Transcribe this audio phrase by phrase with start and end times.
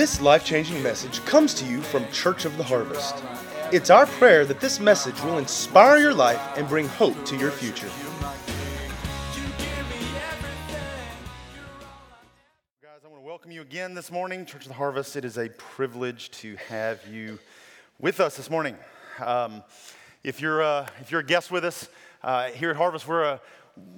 [0.00, 3.22] This life changing message comes to you from Church of the Harvest.
[3.70, 7.50] It's our prayer that this message will inspire your life and bring hope to your
[7.50, 7.90] future.
[12.82, 15.16] Guys, I want to welcome you again this morning, Church of the Harvest.
[15.16, 17.38] It is a privilege to have you
[17.98, 18.78] with us this morning.
[19.22, 19.62] Um,
[20.24, 21.90] if, you're, uh, if you're a guest with us
[22.22, 23.40] uh, here at Harvest, we're, a,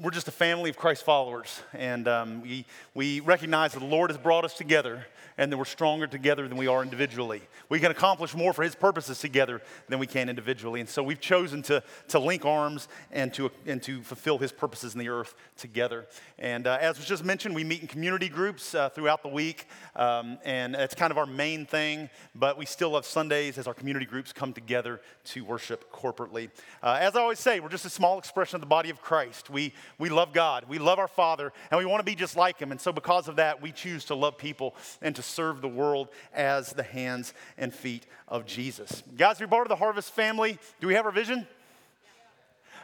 [0.00, 4.10] we're just a family of Christ followers, and um, we, we recognize that the Lord
[4.10, 5.06] has brought us together
[5.38, 7.42] and that we're stronger together than we are individually.
[7.68, 10.80] We can accomplish more for His purposes together than we can individually.
[10.80, 14.94] And so we've chosen to, to link arms and to, and to fulfill His purposes
[14.94, 16.06] in the earth together.
[16.38, 19.66] And uh, as was just mentioned, we meet in community groups uh, throughout the week,
[19.96, 23.74] um, and it's kind of our main thing, but we still love Sundays as our
[23.74, 26.50] community groups come together to worship corporately.
[26.82, 29.50] Uh, as I always say, we're just a small expression of the body of Christ.
[29.50, 32.58] We, we love God, we love our Father, and we want to be just like
[32.58, 32.70] Him.
[32.70, 35.68] And so because of that, we choose to love people and to to serve the
[35.68, 39.02] world as the hands and feet of Jesus.
[39.16, 40.58] Guys, we're part of the Harvest family.
[40.80, 41.46] Do we have our vision?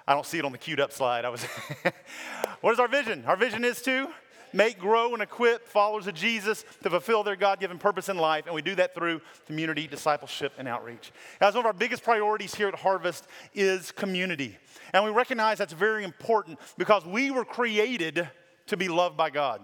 [0.07, 1.25] I don't see it on the queued up slide.
[1.25, 1.45] I was
[2.61, 3.25] what is our vision?
[3.27, 4.09] Our vision is to
[4.55, 8.47] make, grow, and equip followers of Jesus to fulfill their God given purpose in life.
[8.47, 11.13] And we do that through community, discipleship, and outreach.
[11.41, 14.57] Guys, one of our biggest priorities here at Harvest is community.
[14.95, 18.29] And we recognize that's very important because we were created
[18.69, 19.61] to be loved by God.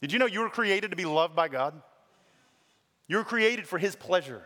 [0.00, 1.80] Did you know you were created to be loved by God?
[3.08, 4.42] You were created for His pleasure.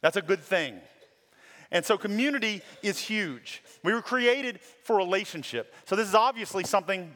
[0.00, 0.80] That's a good thing.
[1.70, 3.62] And so, community is huge.
[3.82, 5.74] We were created for relationship.
[5.84, 7.14] So, this is obviously something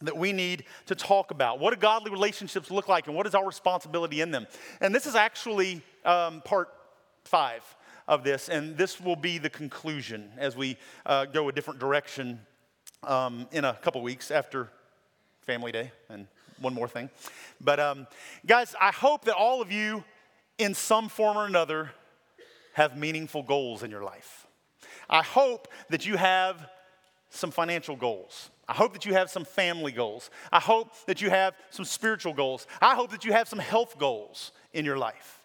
[0.00, 1.58] that we need to talk about.
[1.58, 4.46] What do godly relationships look like, and what is our responsibility in them?
[4.80, 6.70] And this is actually um, part
[7.24, 7.62] five
[8.08, 10.76] of this, and this will be the conclusion as we
[11.06, 12.40] uh, go a different direction
[13.04, 14.68] um, in a couple weeks after
[15.42, 16.26] Family Day and
[16.60, 17.10] one more thing.
[17.60, 18.06] But um,
[18.46, 20.04] guys, I hope that all of you,
[20.58, 21.90] in some form or another,
[22.74, 24.46] have meaningful goals in your life.
[25.08, 26.68] I hope that you have
[27.30, 28.50] some financial goals.
[28.68, 30.30] I hope that you have some family goals.
[30.50, 32.66] I hope that you have some spiritual goals.
[32.80, 35.40] I hope that you have some health goals in your life.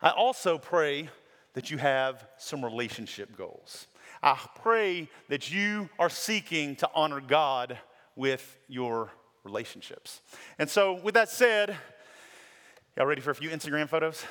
[0.00, 1.08] I also pray
[1.54, 3.86] that you have some relationship goals.
[4.22, 7.78] I pray that you are seeking to honor God
[8.16, 9.10] with your
[9.44, 10.20] relationships.
[10.58, 11.76] And so, with that said,
[12.96, 14.24] y'all ready for a few Instagram photos?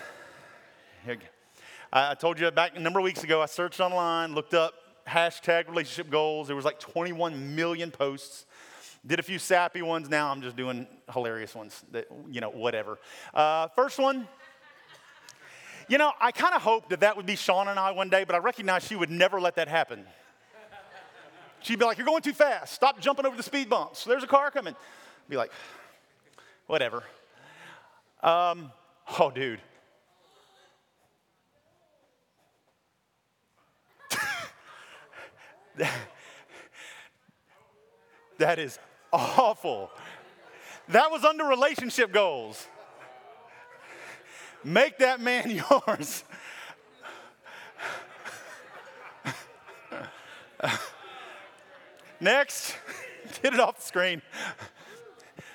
[1.05, 1.17] here
[1.91, 4.73] I told you back a number of weeks ago, I searched online, looked up
[5.07, 6.47] hashtag relationship goals.
[6.47, 8.45] There was like 21 million posts.
[9.05, 10.09] Did a few sappy ones.
[10.09, 12.99] Now I'm just doing hilarious ones that, you know, whatever.
[13.33, 14.27] Uh, first one.
[15.87, 18.23] You know, I kind of hoped that that would be Shauna and I one day,
[18.23, 20.05] but I recognize she would never let that happen.
[21.61, 22.73] She'd be like, You're going too fast.
[22.73, 24.03] Stop jumping over the speed bumps.
[24.03, 24.75] There's a car coming.
[25.27, 25.51] Be like,
[26.67, 27.03] whatever.
[28.21, 28.71] Um,
[29.19, 29.61] oh, dude.
[38.37, 38.77] that is
[39.13, 39.89] awful.
[40.89, 42.67] That was under relationship goals.
[44.63, 45.49] Make that man
[45.87, 46.23] yours.
[52.19, 52.75] Next,
[53.41, 54.21] get it off the screen.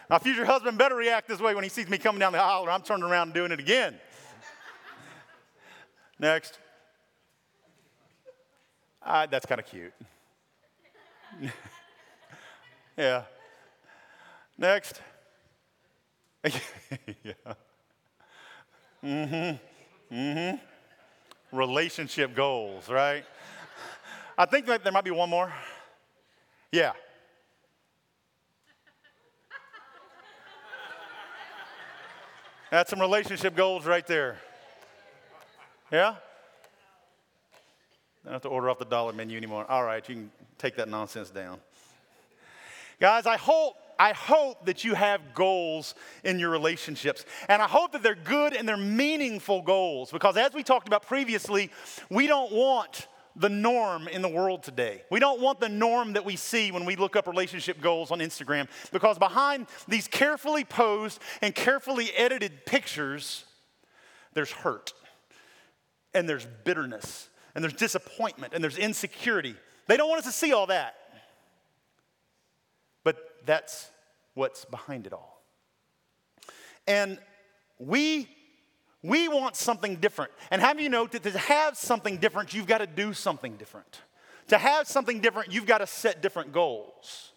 [0.09, 2.65] My future husband better react this way when he sees me coming down the aisle
[2.65, 3.99] or I'm turning around and doing it again.
[6.19, 6.59] Next.
[9.03, 9.93] Uh, that's kind of cute.
[12.97, 13.23] yeah.
[14.57, 15.01] Next.
[16.45, 17.33] yeah.
[19.03, 20.15] Mm-hmm.
[20.15, 21.57] Mm-hmm.
[21.57, 23.25] Relationship goals, right?
[24.37, 25.53] I think that there might be one more.
[26.75, 26.91] Yeah.
[32.73, 34.39] That's some relationship goals right there.
[35.93, 36.09] Yeah?
[36.09, 36.15] I
[38.25, 39.71] don't have to order off the dollar menu anymore.
[39.71, 41.61] All right, you can take that nonsense down.
[42.99, 45.95] Guys, I hope I hope that you have goals
[46.25, 47.25] in your relationships.
[47.49, 51.07] And I hope that they're good and they're meaningful goals because as we talked about
[51.07, 51.71] previously,
[52.11, 55.03] we don't want the norm in the world today.
[55.11, 58.21] We don't want the norm that we see when we look up relationship goals on
[58.21, 63.45] Instagram because behind these carefully posed and carefully edited pictures,
[64.35, 64.93] there's hurt
[66.13, 69.57] and there's bitterness and there's disappointment and there's insecurity.
[69.87, 70.95] They don't want us to see all that.
[73.03, 73.91] But that's
[74.35, 75.43] what's behind it all.
[76.87, 77.19] And
[77.79, 78.29] we
[79.05, 80.33] we want something different.
[80.51, 84.01] And have you note that to have something different, you've got to do something different.
[84.49, 87.33] To have something different, you've got to set different goals.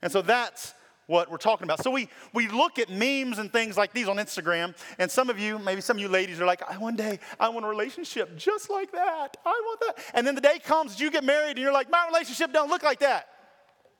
[0.00, 0.72] And so that's
[1.06, 1.82] what we're talking about.
[1.82, 5.38] So we, we look at memes and things like these on Instagram, and some of
[5.38, 8.36] you, maybe some of you ladies are like, I, one day I want a relationship
[8.36, 9.36] just like that.
[9.44, 10.04] I want that.
[10.14, 12.82] And then the day comes, you get married, and you're like, my relationship don't look
[12.82, 13.28] like that.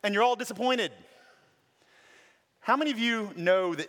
[0.02, 0.93] And you're all disappointed.
[2.61, 3.88] How many of you know that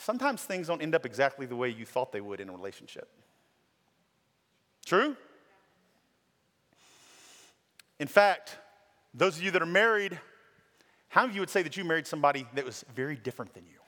[0.00, 3.08] sometimes things don't end up exactly the way you thought they would in a relationship?
[4.84, 5.16] True?
[7.98, 8.58] In fact,
[9.12, 10.18] those of you that are married,
[11.08, 13.64] how many of you would say that you married somebody that was very different than
[13.66, 13.78] you?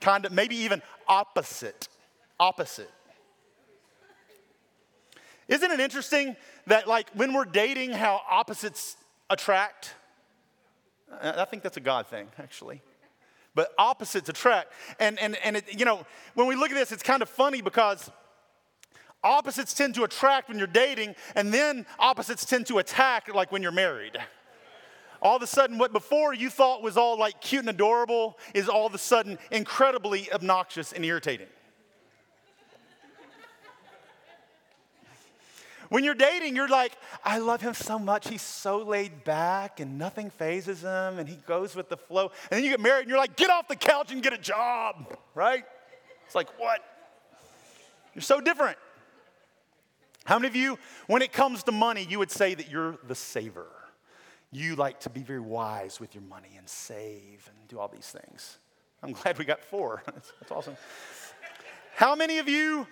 [0.00, 1.88] Kind of, maybe even opposite.
[2.40, 2.90] Opposite.
[5.48, 6.36] Isn't it interesting
[6.66, 8.96] that, like, when we're dating, how opposites
[9.28, 9.94] attract?
[11.20, 12.82] I think that's a God thing, actually.
[13.58, 14.72] But opposites attract.
[15.00, 17.60] And, and, and it, you know, when we look at this, it's kind of funny
[17.60, 18.08] because
[19.24, 23.60] opposites tend to attract when you're dating, and then opposites tend to attack, like, when
[23.60, 24.16] you're married
[25.20, 28.68] all of a sudden what before you thought was all like cute and adorable is
[28.68, 31.48] all of a sudden incredibly obnoxious and irritating.
[35.88, 36.92] When you're dating, you're like,
[37.24, 38.28] I love him so much.
[38.28, 42.30] He's so laid back and nothing phases him and he goes with the flow.
[42.50, 44.38] And then you get married and you're like, get off the couch and get a
[44.38, 45.64] job, right?
[46.26, 46.80] It's like, what?
[48.14, 48.76] You're so different.
[50.24, 53.14] How many of you, when it comes to money, you would say that you're the
[53.14, 53.68] saver?
[54.50, 58.08] you like to be very wise with your money and save and do all these
[58.10, 58.58] things.
[59.02, 60.02] I'm glad we got four.
[60.06, 60.76] That's, awesome.
[61.94, 62.86] How many of you,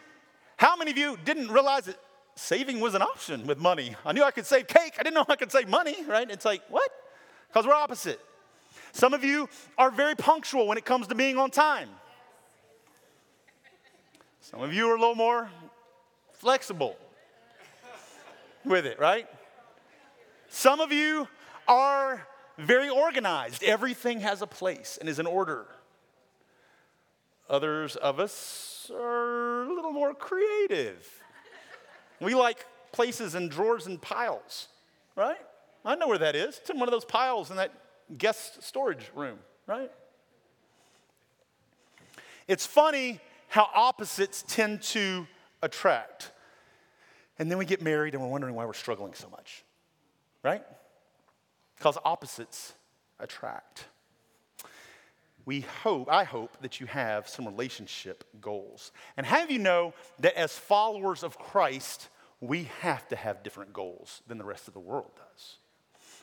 [0.56, 1.96] how many of you didn't realize that
[2.36, 3.96] saving was an option with money?
[4.04, 4.94] I knew I could save cake.
[4.98, 6.30] I didn't know I could save money, right?
[6.30, 6.90] It's like, what?
[7.48, 8.20] Because we're opposite.
[8.92, 11.88] Some of you are very punctual when it comes to being on time.
[14.40, 15.50] Some of you are a little more
[16.34, 16.96] flexible
[18.64, 19.26] with it, right?
[20.48, 21.26] Some of you
[21.66, 22.26] are
[22.58, 23.62] very organized.
[23.64, 25.66] Everything has a place and is in order.
[27.48, 31.22] Others of us are a little more creative.
[32.20, 34.68] We like places and drawers and piles,
[35.14, 35.38] right?
[35.84, 36.58] I know where that is.
[36.58, 37.72] It's in one of those piles in that
[38.16, 39.90] guest storage room, right?
[42.48, 45.26] It's funny how opposites tend to
[45.62, 46.32] attract.
[47.38, 49.64] And then we get married and we're wondering why we're struggling so much,
[50.42, 50.62] right?
[51.76, 52.74] because opposites
[53.20, 53.86] attract.
[55.46, 58.92] We hope, I hope, that you have some relationship goals.
[59.16, 62.08] And have you know that as followers of Christ,
[62.40, 65.56] we have to have different goals than the rest of the world does.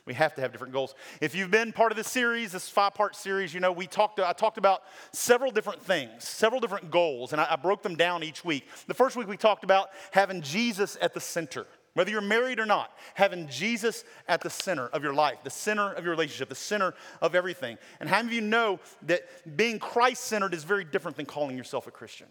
[0.06, 0.94] We have to have different goals.
[1.22, 4.20] If you've been part of this series, this five-part series, you know we talked.
[4.20, 4.82] I talked about
[5.12, 8.68] several different things, several different goals, and I, I broke them down each week.
[8.86, 11.66] The first week we talked about having Jesus at the center.
[11.94, 15.92] Whether you're married or not, having Jesus at the center of your life, the center
[15.92, 16.92] of your relationship, the center
[17.22, 17.78] of everything.
[18.00, 21.56] And how many of you know that being Christ centered is very different than calling
[21.56, 22.26] yourself a Christian?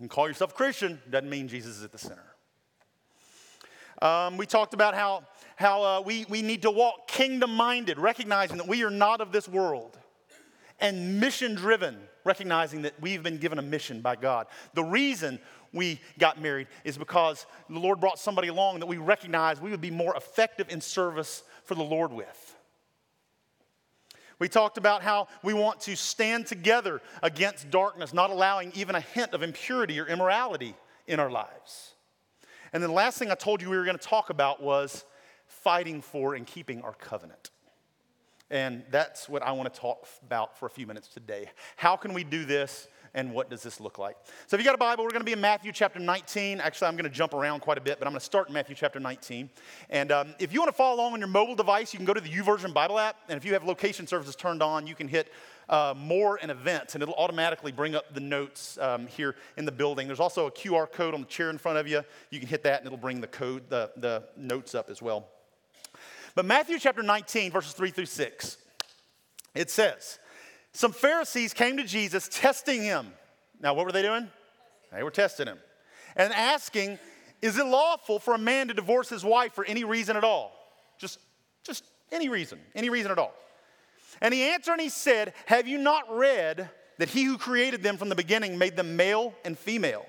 [0.00, 2.24] And call yourself a Christian doesn't mean Jesus is at the center.
[4.00, 5.24] Um, we talked about how,
[5.56, 9.32] how uh, we, we need to walk kingdom minded, recognizing that we are not of
[9.32, 9.98] this world,
[10.78, 14.46] and mission driven, recognizing that we've been given a mission by God.
[14.74, 15.40] The reason
[15.72, 19.80] we got married is because the Lord brought somebody along that we recognized we would
[19.80, 22.56] be more effective in service for the Lord with.
[24.38, 29.00] We talked about how we want to stand together against darkness, not allowing even a
[29.00, 31.94] hint of impurity or immorality in our lives.
[32.72, 35.04] And then the last thing I told you we were going to talk about was
[35.46, 37.50] fighting for and keeping our covenant.
[38.50, 41.50] And that's what I want to talk about for a few minutes today.
[41.76, 44.16] How can we do this and what does this look like?
[44.46, 46.60] So, if you got a Bible, we're going to be in Matthew chapter 19.
[46.60, 48.54] Actually, I'm going to jump around quite a bit, but I'm going to start in
[48.54, 49.50] Matthew chapter 19.
[49.90, 52.14] And um, if you want to follow along on your mobile device, you can go
[52.14, 53.16] to the YouVersion Bible app.
[53.28, 55.32] And if you have location services turned on, you can hit
[55.68, 59.72] uh, more and events, and it'll automatically bring up the notes um, here in the
[59.72, 60.06] building.
[60.06, 62.02] There's also a QR code on the chair in front of you.
[62.30, 65.28] You can hit that, and it'll bring the code, the, the notes up as well.
[66.34, 68.58] But Matthew chapter 19, verses 3 through 6,
[69.54, 70.18] it says,
[70.78, 73.12] some Pharisees came to Jesus testing him.
[73.60, 74.28] Now, what were they doing?
[74.92, 75.58] They were testing him
[76.14, 77.00] and asking,
[77.42, 80.52] Is it lawful for a man to divorce his wife for any reason at all?
[80.96, 81.18] Just,
[81.64, 81.82] just
[82.12, 83.34] any reason, any reason at all.
[84.20, 87.96] And he answered and he said, Have you not read that he who created them
[87.96, 90.06] from the beginning made them male and female?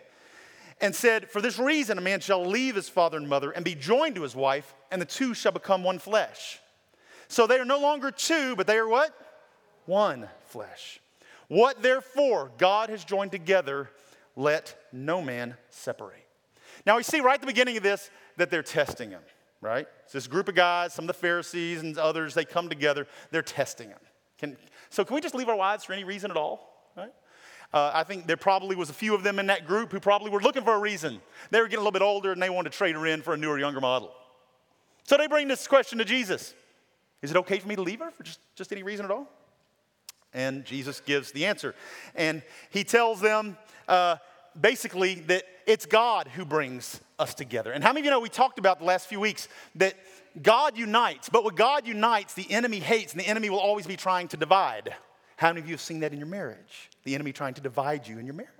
[0.80, 3.74] And said, For this reason, a man shall leave his father and mother and be
[3.74, 6.60] joined to his wife, and the two shall become one flesh.
[7.28, 9.16] So they are no longer two, but they are what?
[9.90, 11.00] one flesh.
[11.48, 13.90] What therefore God has joined together,
[14.36, 16.26] let no man separate.
[16.86, 19.22] Now we see right at the beginning of this that they're testing him,
[19.62, 19.88] right?
[20.04, 23.42] It's this group of guys, some of the Pharisees and others, they come together, they're
[23.42, 24.00] testing him.
[24.38, 24.58] Can,
[24.90, 26.70] so can we just leave our wives for any reason at all?
[27.72, 30.32] Uh, I think there probably was a few of them in that group who probably
[30.32, 31.22] were looking for a reason.
[31.52, 33.36] They were getting a little bit older and they wanted to trade her in for
[33.36, 34.12] a newer, younger model.
[35.04, 36.54] So they bring this question to Jesus
[37.22, 39.28] Is it okay for me to leave her for just, just any reason at all?
[40.34, 41.76] And Jesus gives the answer.
[42.16, 43.58] And he tells them
[43.88, 44.18] uh,
[44.60, 47.72] basically that it's God who brings us together.
[47.72, 49.96] And how many of you know we talked about the last few weeks that
[50.42, 53.98] God unites, but what God unites, the enemy hates, and the enemy will always be
[53.98, 54.94] trying to divide.
[55.38, 56.90] How many of you have seen that in your marriage?
[57.04, 58.54] The enemy trying to divide you in your marriage.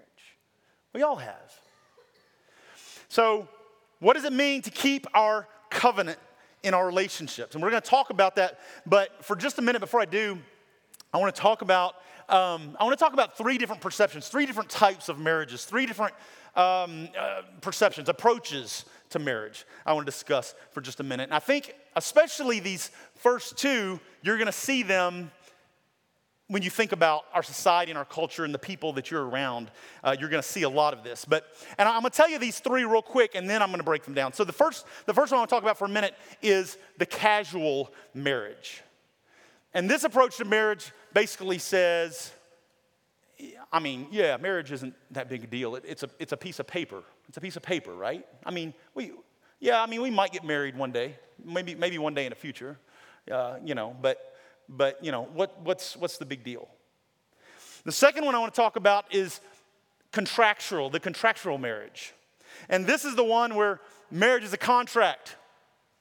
[0.94, 1.54] We all have.
[3.08, 3.48] So,
[4.00, 6.20] what does it mean to keep our covenant
[6.64, 7.54] in our relationships?
[7.54, 10.40] And we're going to talk about that, but for just a minute before I do,
[11.14, 11.96] I want to talk about
[12.30, 15.88] um, I want to talk about three different perceptions, three different types of marriages, three
[15.88, 16.14] different
[16.56, 19.66] um, uh, perceptions, approaches to marriage.
[19.84, 21.24] I want to discuss for just a minute.
[21.24, 25.32] And I think, especially these first two, you're going to see them
[26.50, 29.70] when you think about our society and our culture and the people that you're around,
[30.04, 31.26] uh, you're going to see a lot of this.
[31.26, 31.46] But
[31.78, 33.84] and I'm going to tell you these three real quick, and then I'm going to
[33.84, 34.34] break them down.
[34.34, 36.78] So the first, the first one I want to talk about for a minute is
[36.98, 38.84] the casual marriage.
[39.74, 42.32] And this approach to marriage basically says,
[43.72, 45.76] I mean, yeah, marriage isn't that big a deal.
[45.76, 47.04] It, it's, a, it's a piece of paper.
[47.28, 48.26] It's a piece of paper, right?
[48.46, 49.12] I mean, we,
[49.60, 52.36] yeah, I mean, we might get married one day, maybe, maybe one day in the
[52.36, 52.78] future,
[53.32, 54.36] uh, you know, but,
[54.68, 56.68] but you know, what, what's, what's the big deal?
[57.86, 59.40] The second one I want to talk about is
[60.12, 62.14] contractual, the contractual marriage.
[62.68, 63.80] And this is the one where
[64.12, 65.36] marriage is a contract.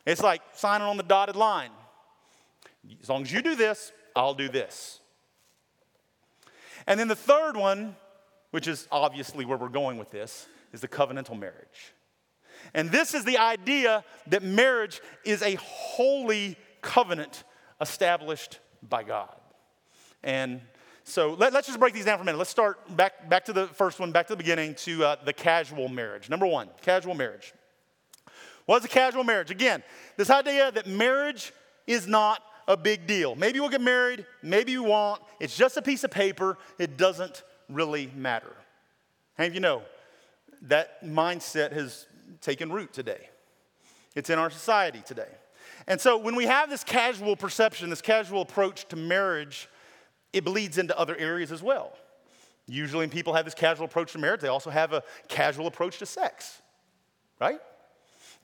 [0.06, 1.70] It's like signing on the dotted line.
[3.02, 5.00] As long as you do this, I'll do this.
[6.86, 7.96] And then the third one,
[8.50, 11.94] which is obviously where we're going with this, is the covenantal marriage.
[12.74, 17.44] And this is the idea that marriage is a holy covenant
[17.80, 19.34] established by God.
[20.22, 20.60] And
[21.04, 22.38] so let, us just break these down for a minute.
[22.38, 25.32] Let's start back, back to the first one, back to the beginning, to uh, the
[25.32, 26.28] casual marriage.
[26.28, 27.54] Number one, casual marriage.
[28.66, 29.50] What's a casual marriage?
[29.50, 29.82] Again,
[30.16, 31.52] this idea that marriage
[31.86, 33.34] is not a big deal.
[33.34, 35.20] Maybe we'll get married, maybe we won't.
[35.40, 36.58] It's just a piece of paper.
[36.78, 38.54] It doesn't really matter.
[39.38, 39.82] Of you know
[40.62, 42.06] that mindset has
[42.40, 43.30] taken root today?
[44.14, 45.28] It's in our society today.
[45.86, 49.68] And so when we have this casual perception, this casual approach to marriage,
[50.32, 51.96] it bleeds into other areas as well.
[52.66, 55.98] Usually, when people have this casual approach to marriage, they also have a casual approach
[56.00, 56.60] to sex,
[57.40, 57.60] right?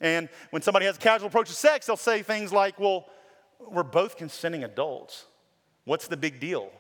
[0.00, 3.07] And when somebody has a casual approach to sex, they'll say things like, well,
[3.61, 5.26] we're both consenting adults.
[5.84, 6.70] What's the big deal?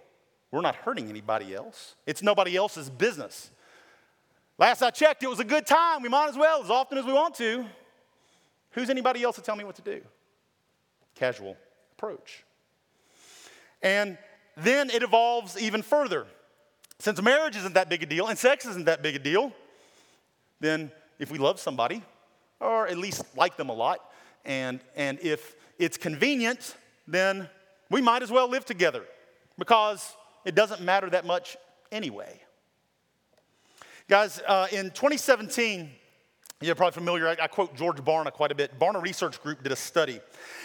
[0.50, 1.96] We're not hurting anybody else.
[2.06, 3.50] It's nobody else's business.
[4.56, 6.02] Last I checked, it was a good time.
[6.02, 7.66] We might as well as often as we want to.
[8.70, 10.00] Who's anybody else to tell me what to do?
[11.14, 11.56] Casual
[11.96, 12.44] approach.
[13.82, 14.16] And
[14.56, 16.26] then it evolves even further.
[16.98, 19.52] Since marriage isn't that big a deal and sex isn't that big a deal,
[20.60, 22.02] then if we love somebody,
[22.60, 24.10] or at least like them a lot,
[24.44, 26.76] and, and if it's convenient,
[27.06, 27.48] then
[27.90, 29.04] we might as well live together
[29.58, 30.14] because
[30.44, 31.56] it doesn't matter that much
[31.92, 32.40] anyway.
[34.08, 35.90] Guys, uh, in 2017,
[36.60, 38.78] you're probably familiar, I, quote George Barna quite a bit.
[38.78, 40.20] Barna Research Group did a study.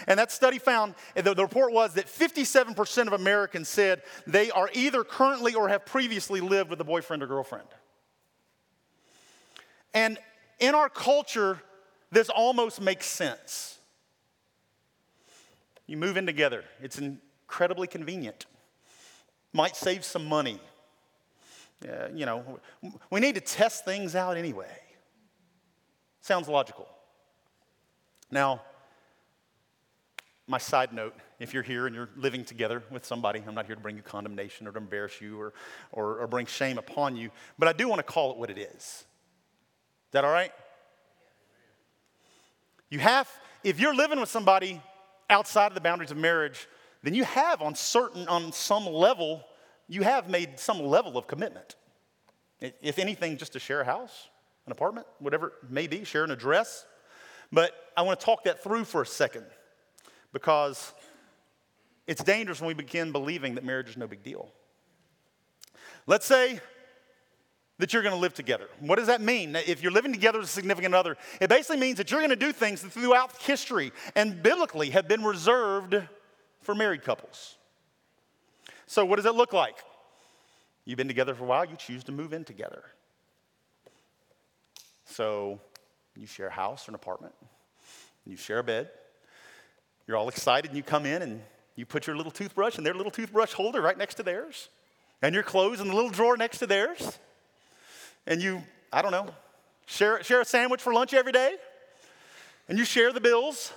[0.07, 4.69] And that study found, the, the report was that 57% of Americans said they are
[4.73, 7.67] either currently or have previously lived with a boyfriend or girlfriend.
[9.93, 10.19] And
[10.59, 11.61] in our culture,
[12.11, 13.78] this almost makes sense.
[15.89, 18.46] You move in together, it's incredibly convenient.
[19.53, 20.60] Might save some money.
[21.84, 22.60] Uh, you know,
[23.10, 24.77] we need to test things out anyway.
[26.22, 26.88] Sounds logical.
[28.29, 28.62] Now,
[30.46, 33.74] my side note if you're here and you're living together with somebody, I'm not here
[33.74, 35.53] to bring you condemnation or to embarrass you or,
[35.91, 38.60] or, or bring shame upon you, but I do want to call it what it
[38.60, 38.75] is.
[38.75, 39.05] Is
[40.12, 40.51] that all right?
[42.91, 43.27] You have,
[43.63, 44.84] if you're living with somebody
[45.29, 46.67] outside of the boundaries of marriage,
[47.03, 49.43] then you have on certain, on some level,
[49.88, 51.75] you have made some level of commitment.
[52.59, 54.29] If anything, just to share a house,
[54.65, 56.86] an apartment, whatever it may be, share an address.
[57.51, 59.45] But I want to talk that through for a second
[60.33, 60.93] because
[62.05, 64.51] it's dangerous when we begin believing that marriage is no big deal.
[66.05, 66.59] Let's say
[67.79, 68.67] that you're going to live together.
[68.79, 69.55] What does that mean?
[69.55, 72.36] If you're living together with a significant other, it basically means that you're going to
[72.36, 75.95] do things that throughout history and biblically have been reserved
[76.62, 77.55] for married couples.
[78.86, 79.77] So, what does it look like?
[80.86, 82.83] You've been together for a while, you choose to move in together.
[85.05, 85.59] So,
[86.15, 87.33] you share a house or an apartment,
[88.25, 88.89] you share a bed.
[90.05, 91.41] You're all excited and you come in and
[91.75, 94.67] You put your little toothbrush in their little toothbrush holder right next to theirs,
[95.21, 97.17] and your clothes in the little drawer next to theirs.
[98.29, 99.27] And you, I don't know,
[99.88, 101.55] share, share a sandwich for lunch every day,
[102.69, 103.74] and you share the bills,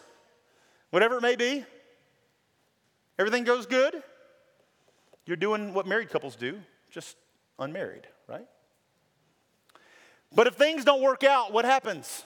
[0.91, 1.65] whatever it may be.
[3.19, 4.03] Everything goes good.
[5.25, 6.59] You're doing what married couples do,
[6.91, 7.17] just
[7.59, 8.47] unmarried, right?
[10.35, 12.23] But if things don't work out, what happens?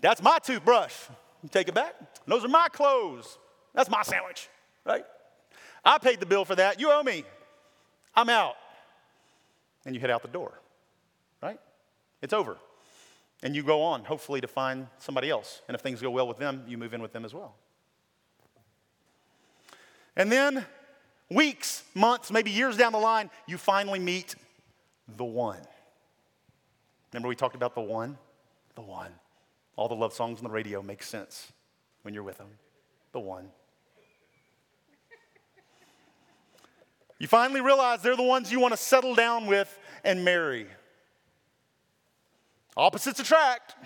[0.00, 0.94] That's my toothbrush.
[1.42, 1.94] You take it back.
[2.26, 3.38] Those are my clothes.
[3.72, 4.50] That's my sandwich,
[4.84, 5.04] right?
[5.82, 6.78] I paid the bill for that.
[6.78, 7.24] You owe me.
[8.14, 8.54] I'm out.
[9.84, 10.60] And you head out the door,
[11.42, 11.58] right?
[12.20, 12.56] It's over.
[13.42, 15.62] And you go on, hopefully, to find somebody else.
[15.66, 17.56] And if things go well with them, you move in with them as well.
[20.16, 20.64] And then,
[21.30, 24.36] weeks, months, maybe years down the line, you finally meet
[25.16, 25.60] the one.
[27.12, 28.16] Remember, we talked about the one?
[28.74, 29.12] The one.
[29.76, 31.52] All the love songs on the radio make sense
[32.02, 32.48] when you're with them.
[33.12, 33.48] The one.
[37.22, 40.66] You finally realize they're the ones you want to settle down with and marry.
[42.76, 43.76] Opposites attract.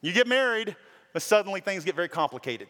[0.00, 0.74] You get married,
[1.12, 2.68] but suddenly things get very complicated.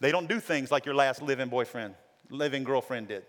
[0.00, 1.96] They don't do things like your last living boyfriend,
[2.30, 3.24] living girlfriend did.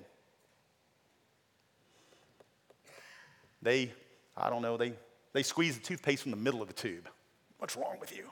[3.62, 3.92] They,
[4.38, 4.94] I don't know, they,
[5.34, 7.10] they squeeze the toothpaste from the middle of the tube.
[7.58, 8.30] What's wrong with you?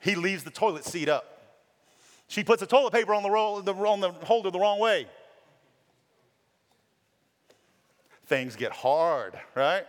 [0.00, 1.42] He leaves the toilet seat up.
[2.28, 5.08] She puts the toilet paper on the, roll, the, on the holder the wrong way.
[8.26, 9.84] Things get hard, right?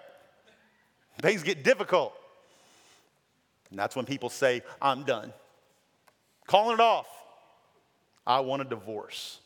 [1.21, 2.13] Things get difficult.
[3.69, 5.33] And that's when people say, I'm done.
[6.45, 7.07] Calling it off.
[8.25, 9.39] I want a divorce.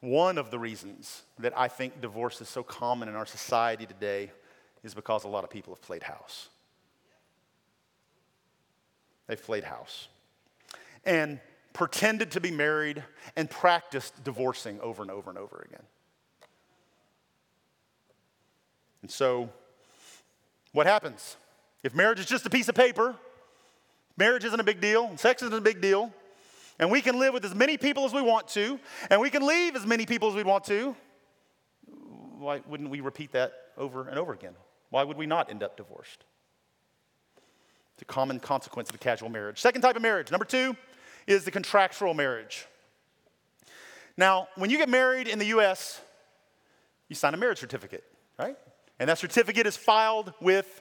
[0.00, 4.30] One of the reasons that I think divorce is so common in our society today
[4.82, 6.50] is because a lot of people have played house.
[9.26, 10.08] They've played house
[11.06, 11.40] and
[11.72, 13.02] pretended to be married
[13.34, 15.82] and practiced divorcing over and over and over again.
[19.04, 19.50] And so,
[20.72, 21.36] what happens?
[21.82, 23.14] If marriage is just a piece of paper,
[24.16, 26.10] marriage isn't a big deal, sex isn't a big deal,
[26.78, 29.46] and we can live with as many people as we want to, and we can
[29.46, 30.96] leave as many people as we want to,
[32.38, 34.54] why wouldn't we repeat that over and over again?
[34.88, 36.24] Why would we not end up divorced?
[37.92, 39.60] It's a common consequence of a casual marriage.
[39.60, 40.74] Second type of marriage, number two,
[41.26, 42.64] is the contractual marriage.
[44.16, 46.00] Now, when you get married in the US,
[47.10, 48.04] you sign a marriage certificate,
[48.38, 48.56] right?
[48.98, 50.80] And that certificate is filed with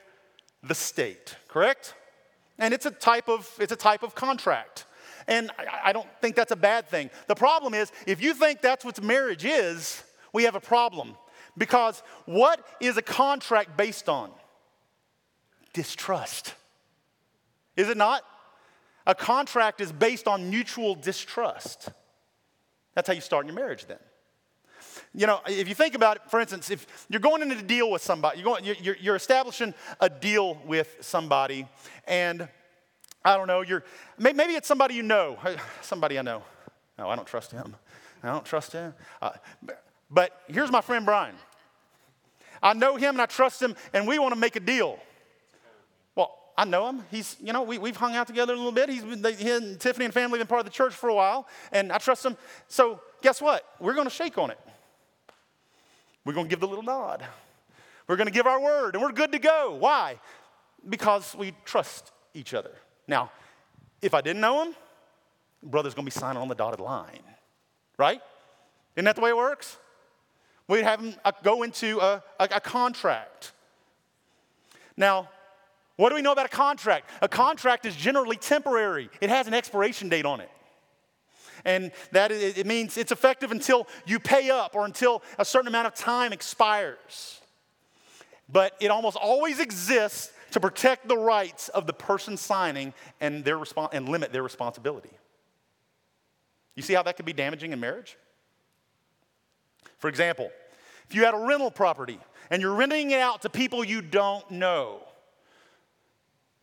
[0.61, 1.95] the state, correct?
[2.59, 4.85] And it's a type of, it's a type of contract.
[5.27, 7.09] And I, I don't think that's a bad thing.
[7.27, 11.15] The problem is, if you think that's what marriage is, we have a problem.
[11.57, 14.31] Because what is a contract based on?
[15.73, 16.53] Distrust.
[17.75, 18.23] Is it not?
[19.05, 21.89] A contract is based on mutual distrust.
[22.95, 23.97] That's how you start your marriage then.
[25.15, 27.91] You know, if you think about it, for instance, if you're going into a deal
[27.91, 31.67] with somebody, you're, going, you're, you're establishing a deal with somebody,
[32.07, 32.47] and
[33.23, 33.83] I don't know, you're,
[34.17, 35.37] maybe it's somebody you know,
[35.81, 36.41] somebody I know.
[36.97, 37.75] No, I don't trust him.
[38.23, 38.93] I don't trust him.
[39.21, 39.31] Uh,
[40.09, 41.35] but here's my friend Brian.
[42.61, 44.97] I know him and I trust him, and we want to make a deal.
[46.15, 47.03] Well, I know him.
[47.11, 48.89] He's, you know, we, we've hung out together a little bit.
[48.89, 51.09] He's been, they, he and Tiffany and family have been part of the church for
[51.09, 52.37] a while, and I trust him.
[52.67, 53.63] So guess what?
[53.79, 54.59] We're going to shake on it.
[56.25, 57.23] We're going to give the little nod.
[58.07, 59.75] We're going to give our word, and we're good to go.
[59.79, 60.19] Why?
[60.87, 62.71] Because we trust each other.
[63.07, 63.31] Now,
[64.01, 64.75] if I didn't know him,
[65.61, 67.23] brother's going to be signing on the dotted line,
[67.97, 68.21] right?
[68.95, 69.77] Isn't that the way it works?
[70.67, 73.51] We'd have him uh, go into a, a, a contract.
[74.95, 75.29] Now,
[75.95, 77.09] what do we know about a contract?
[77.21, 80.49] A contract is generally temporary, it has an expiration date on it.
[81.65, 85.87] And that it means it's effective until you pay up or until a certain amount
[85.87, 87.39] of time expires.
[88.49, 93.57] But it almost always exists to protect the rights of the person signing and, their
[93.57, 95.09] respons- and limit their responsibility.
[96.75, 98.17] You see how that could be damaging in marriage?
[99.97, 100.51] For example,
[101.09, 104.49] if you had a rental property and you're renting it out to people you don't
[104.51, 104.99] know,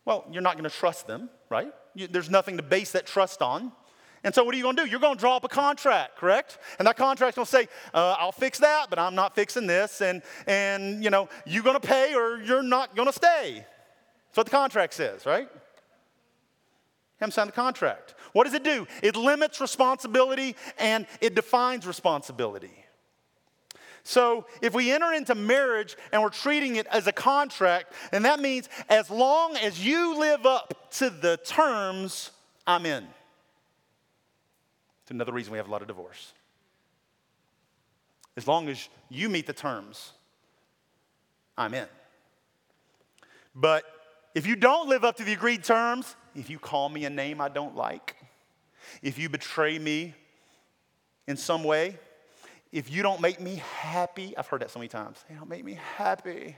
[0.05, 1.73] well, you're not going to trust them, right?
[1.93, 3.71] You, there's nothing to base that trust on.
[4.23, 4.89] And so, what are you going to do?
[4.89, 6.59] You're going to draw up a contract, correct?
[6.77, 10.01] And that contract's going to say, uh, "I'll fix that, but I'm not fixing this,"
[10.01, 13.65] and and you know, you're going to pay or you're not going to stay.
[14.31, 15.49] That's what the contract says, right?
[17.19, 18.15] Haven't signed the contract.
[18.33, 18.87] What does it do?
[19.03, 22.85] It limits responsibility and it defines responsibility.
[24.03, 28.39] So if we enter into marriage and we're treating it as a contract, and that
[28.39, 32.31] means as long as you live up to the terms,
[32.65, 33.05] I'm in.
[35.11, 36.31] It's another reason we have a lot of divorce.
[38.37, 40.13] As long as you meet the terms,
[41.57, 41.87] I'm in.
[43.53, 43.83] But
[44.33, 47.41] if you don't live up to the agreed terms, if you call me a name
[47.41, 48.15] I don't like,
[49.01, 50.15] if you betray me
[51.27, 51.99] in some way,
[52.71, 55.65] if you don't make me happy, I've heard that so many times, they don't make
[55.65, 56.55] me happy.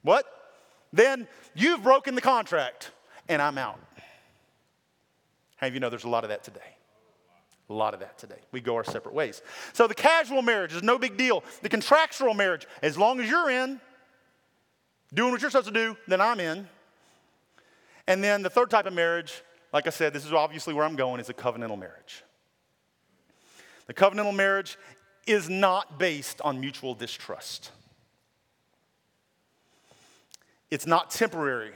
[0.00, 0.24] What?
[0.90, 2.92] Then you've broken the contract
[3.28, 3.78] and I'm out.
[5.60, 6.60] How of you know there's a lot of that today?
[7.68, 8.38] A lot of that today.
[8.50, 9.42] We go our separate ways.
[9.74, 11.44] So the casual marriage is no big deal.
[11.60, 13.78] The contractual marriage, as long as you're in,
[15.12, 16.66] doing what you're supposed to do, then I'm in.
[18.06, 19.42] And then the third type of marriage,
[19.72, 22.24] like I said, this is obviously where I'm going, is a covenantal marriage.
[23.86, 24.78] The covenantal marriage
[25.26, 27.70] is not based on mutual distrust.
[30.70, 31.72] It's not temporary.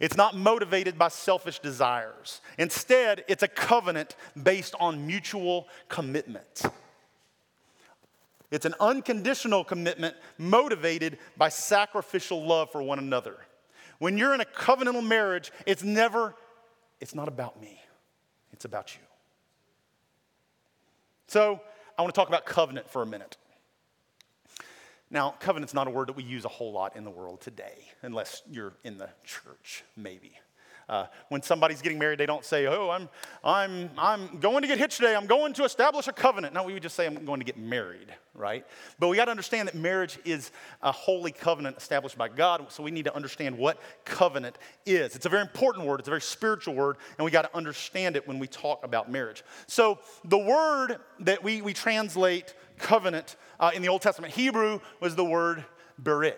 [0.00, 2.40] It's not motivated by selfish desires.
[2.58, 6.62] Instead, it's a covenant based on mutual commitment.
[8.50, 13.36] It's an unconditional commitment motivated by sacrificial love for one another.
[13.98, 16.34] When you're in a covenantal marriage, it's never,
[17.00, 17.80] it's not about me,
[18.52, 19.00] it's about you.
[21.26, 21.60] So,
[21.96, 23.36] I want to talk about covenant for a minute.
[25.14, 27.86] Now, covenant's not a word that we use a whole lot in the world today,
[28.02, 30.32] unless you're in the church, maybe.
[30.88, 33.08] Uh, when somebody's getting married, they don't say, Oh, I'm,
[33.44, 35.14] I'm, I'm going to get hitched today.
[35.14, 36.52] I'm going to establish a covenant.
[36.52, 38.66] No, we would just say, I'm going to get married, right?
[38.98, 40.50] But we got to understand that marriage is
[40.82, 42.66] a holy covenant established by God.
[42.70, 45.14] So we need to understand what covenant is.
[45.14, 48.16] It's a very important word, it's a very spiritual word, and we got to understand
[48.16, 49.44] it when we talk about marriage.
[49.68, 55.16] So the word that we, we translate covenant uh, in the Old Testament Hebrew was
[55.16, 55.64] the word
[56.02, 56.36] berit.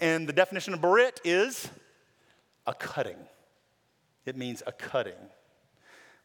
[0.00, 1.68] And the definition of berit is
[2.66, 3.16] a cutting.
[4.26, 5.14] It means a cutting.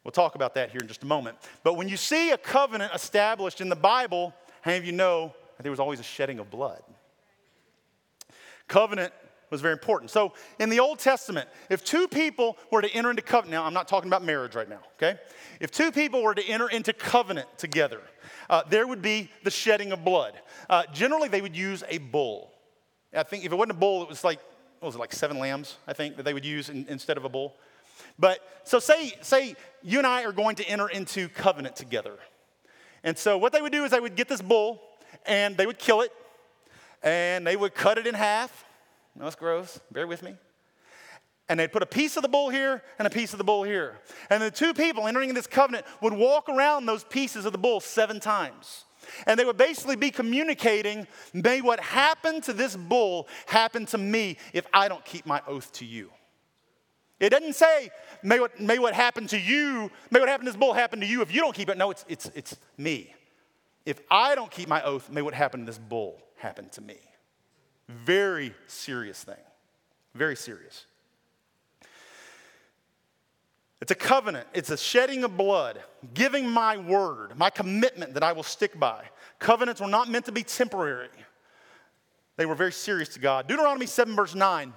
[0.04, 1.38] We'll talk about that here in just a moment.
[1.62, 5.34] But when you see a covenant established in the Bible, how many of you know
[5.56, 6.82] that there was always a shedding of blood?
[8.68, 9.12] Covenant
[9.54, 10.10] was very important.
[10.10, 13.74] So in the Old Testament, if two people were to enter into covenant, now I'm
[13.74, 15.18] not talking about marriage right now, okay?
[15.60, 18.00] If two people were to enter into covenant together,
[18.50, 20.34] uh, there would be the shedding of blood.
[20.68, 22.52] Uh, generally, they would use a bull.
[23.16, 24.40] I think if it wasn't a bull, it was like
[24.84, 27.24] what was it, like seven lambs, I think, that they would use in, instead of
[27.24, 27.54] a bull.
[28.18, 32.18] But so say, say you and I are going to enter into covenant together.
[33.02, 34.82] And so what they would do is they would get this bull
[35.24, 36.12] and they would kill it
[37.02, 38.63] and they would cut it in half.
[39.16, 39.80] No, that's gross.
[39.92, 40.34] Bear with me.
[41.48, 43.64] And they'd put a piece of the bull here and a piece of the bull
[43.64, 43.98] here.
[44.30, 47.80] And the two people entering this covenant would walk around those pieces of the bull
[47.80, 48.86] seven times.
[49.26, 54.38] And they would basically be communicating, may what happened to this bull happen to me
[54.54, 56.10] if I don't keep my oath to you.
[57.20, 57.90] It doesn't say,
[58.22, 61.06] may what, may what happened to you, may what happened to this bull happen to
[61.06, 61.76] you if you don't keep it.
[61.76, 63.14] No, it's, it's, it's me.
[63.84, 66.96] If I don't keep my oath, may what happened to this bull happen to me.
[67.88, 69.34] Very serious thing.
[70.14, 70.86] Very serious.
[73.80, 75.78] It's a covenant, it's a shedding of blood,
[76.14, 79.04] giving my word, my commitment that I will stick by.
[79.38, 81.08] Covenants were not meant to be temporary,
[82.36, 83.46] they were very serious to God.
[83.46, 84.72] Deuteronomy 7, verse 9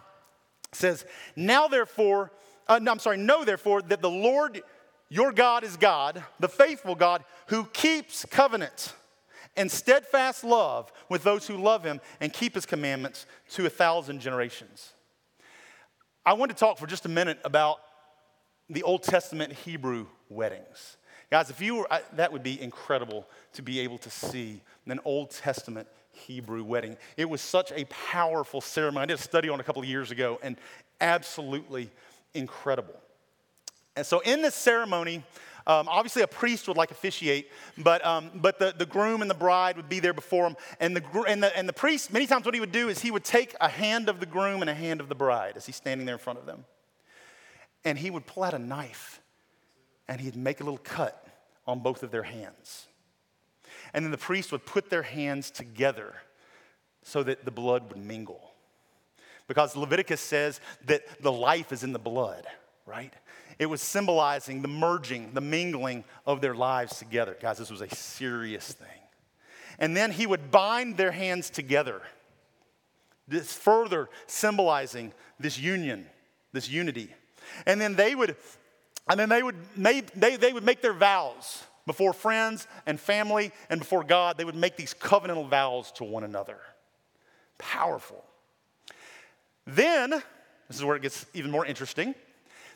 [0.74, 2.32] says, Now therefore,
[2.68, 4.62] uh, no, I'm sorry, know therefore that the Lord
[5.10, 8.94] your God is God, the faithful God, who keeps covenant
[9.58, 14.22] and steadfast love with those who love him and keep his commandments to a thousand
[14.22, 14.94] generations.
[16.26, 17.78] I want to talk for just a minute about
[18.70, 20.98] the Old Testament Hebrew weddings.
[21.30, 25.00] Guys, if you were, I, that would be incredible to be able to see an
[25.04, 26.98] Old Testament Hebrew wedding.
[27.18, 29.04] It was such a powerful ceremony.
[29.04, 30.58] I did a study on a couple of years ago and
[31.02, 31.90] absolutely
[32.34, 32.96] incredible.
[33.96, 35.24] And so in this ceremony,
[35.68, 39.36] um, obviously, a priest would like officiate, but, um, but the, the groom and the
[39.36, 40.56] bride would be there before him.
[40.80, 43.12] And the, and, the, and the priest, many times, what he would do is he
[43.12, 45.76] would take a hand of the groom and a hand of the bride as he's
[45.76, 46.66] standing there in front of them
[47.88, 49.22] and he would pull out a knife
[50.10, 51.26] and he'd make a little cut
[51.66, 52.88] on both of their hands.
[53.94, 56.16] And then the priest would put their hands together
[57.02, 58.52] so that the blood would mingle.
[59.48, 62.46] Because Leviticus says that the life is in the blood,
[62.86, 63.14] right?
[63.60, 67.36] It was symbolizing the merging, the mingling of their lives together.
[67.40, 68.88] Guys, this was a serious thing.
[69.80, 72.02] And then he would bind their hands together,
[73.28, 76.08] this further symbolizing this union,
[76.52, 77.14] this unity.
[77.66, 78.36] And then they would,
[79.10, 83.52] and then they would, make, they, they would make their vows before friends and family
[83.70, 84.38] and before God.
[84.38, 86.58] They would make these covenantal vows to one another.
[87.58, 88.24] Powerful.
[89.66, 92.16] Then, this is where it gets even more interesting.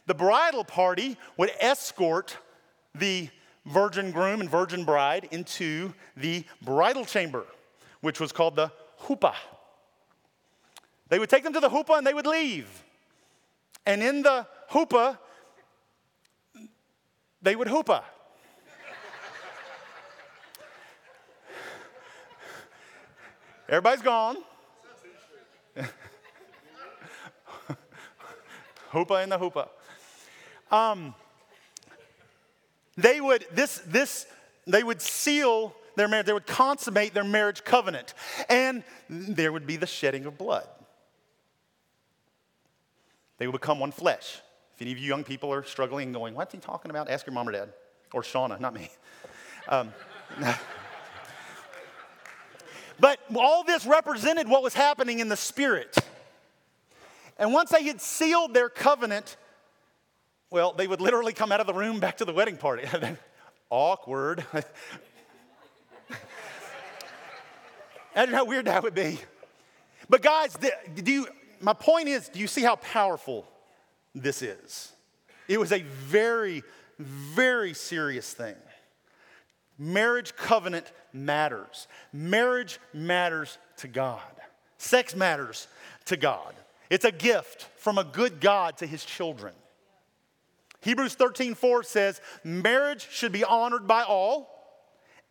[0.08, 2.38] The bridal party would escort
[2.96, 3.30] the
[3.66, 7.46] virgin groom and virgin bride into the bridal chamber,
[8.02, 8.72] which was called the
[9.04, 9.36] huppah.
[11.10, 12.84] They would take them to the huppah and they would leave.
[13.86, 15.18] And in the huppah,
[17.42, 18.04] they would hoopah.
[23.68, 24.38] Everybody's gone.
[28.90, 29.68] hoopah in the hoopah.
[30.71, 31.13] Um,
[32.97, 34.25] they would this this
[34.65, 36.25] they would seal their marriage.
[36.25, 38.13] They would consummate their marriage covenant,
[38.49, 40.67] and there would be the shedding of blood.
[43.38, 44.39] They would become one flesh.
[44.75, 47.25] If any of you young people are struggling and going, "What's he talking about?" Ask
[47.25, 47.73] your mom or dad,
[48.13, 48.89] or Shauna, not me.
[49.67, 49.93] Um,
[52.99, 55.97] but all this represented what was happening in the spirit.
[57.38, 59.38] And once they had sealed their covenant,
[60.52, 62.84] well, they would literally come out of the room back to the wedding party.
[63.70, 64.46] Awkward.
[68.16, 69.18] Imagine how weird that would be.
[70.10, 70.58] But guys,
[70.94, 71.28] do you,
[71.62, 73.48] my point is, do you see how powerful
[74.14, 74.92] this is?
[75.48, 76.64] It was a very,
[77.00, 78.56] very serious thing.
[79.80, 81.88] Marriage covenant matters.
[82.12, 84.20] Marriage matters to God.
[84.78, 85.68] Sex matters
[86.06, 86.54] to God.
[86.90, 89.54] It's a gift from a good God to his children.
[90.82, 94.50] Hebrews 13, 4 says, marriage should be honored by all,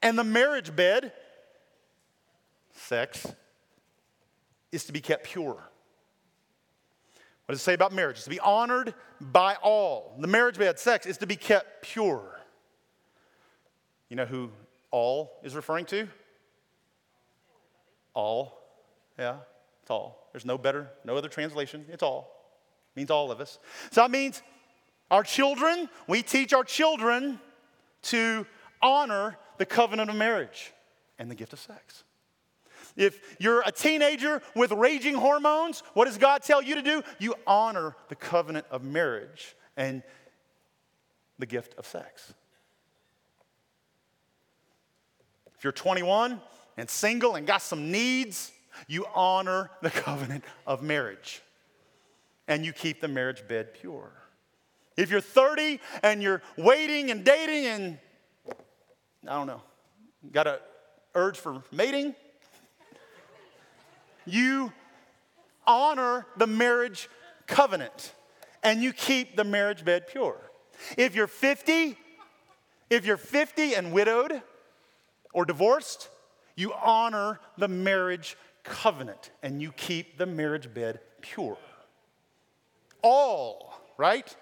[0.00, 1.12] and the marriage bed,
[2.72, 3.26] sex,
[4.72, 5.62] is to be kept pure.
[7.46, 8.16] What does it say about marriage?
[8.16, 10.14] It's to be honored by all.
[10.20, 12.38] The marriage bed, sex, is to be kept pure.
[14.08, 14.50] You know who
[14.92, 16.08] all is referring to?
[18.14, 18.56] All.
[19.18, 19.38] Yeah,
[19.82, 20.28] it's all.
[20.32, 21.86] There's no better, no other translation.
[21.88, 22.32] It's all.
[22.94, 23.58] It means all of us.
[23.90, 24.42] So that means
[25.10, 27.40] our children, we teach our children
[28.02, 28.46] to
[28.80, 30.72] honor the covenant of marriage
[31.18, 32.04] and the gift of sex.
[32.96, 37.02] If you're a teenager with raging hormones, what does God tell you to do?
[37.18, 40.02] You honor the covenant of marriage and
[41.38, 42.32] the gift of sex.
[45.56, 46.40] If you're 21
[46.76, 48.52] and single and got some needs,
[48.86, 51.42] you honor the covenant of marriage
[52.48, 54.10] and you keep the marriage bed pure.
[54.96, 57.98] If you're 30 and you're waiting and dating and,
[59.26, 59.62] I don't know,
[60.32, 60.58] got an
[61.14, 62.14] urge for mating,
[64.26, 64.72] you
[65.66, 67.08] honor the marriage
[67.46, 68.14] covenant
[68.62, 70.38] and you keep the marriage bed pure.
[70.96, 71.96] If you're 50,
[72.90, 74.42] if you're 50 and widowed
[75.32, 76.08] or divorced,
[76.56, 81.58] you honor the marriage covenant and you keep the marriage bed pure.
[83.02, 84.34] All, right?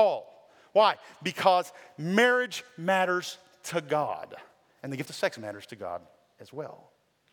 [0.00, 0.48] All.
[0.72, 0.96] Why?
[1.22, 4.34] Because marriage matters to God,
[4.82, 6.00] and the gift of sex matters to God
[6.40, 6.90] as well.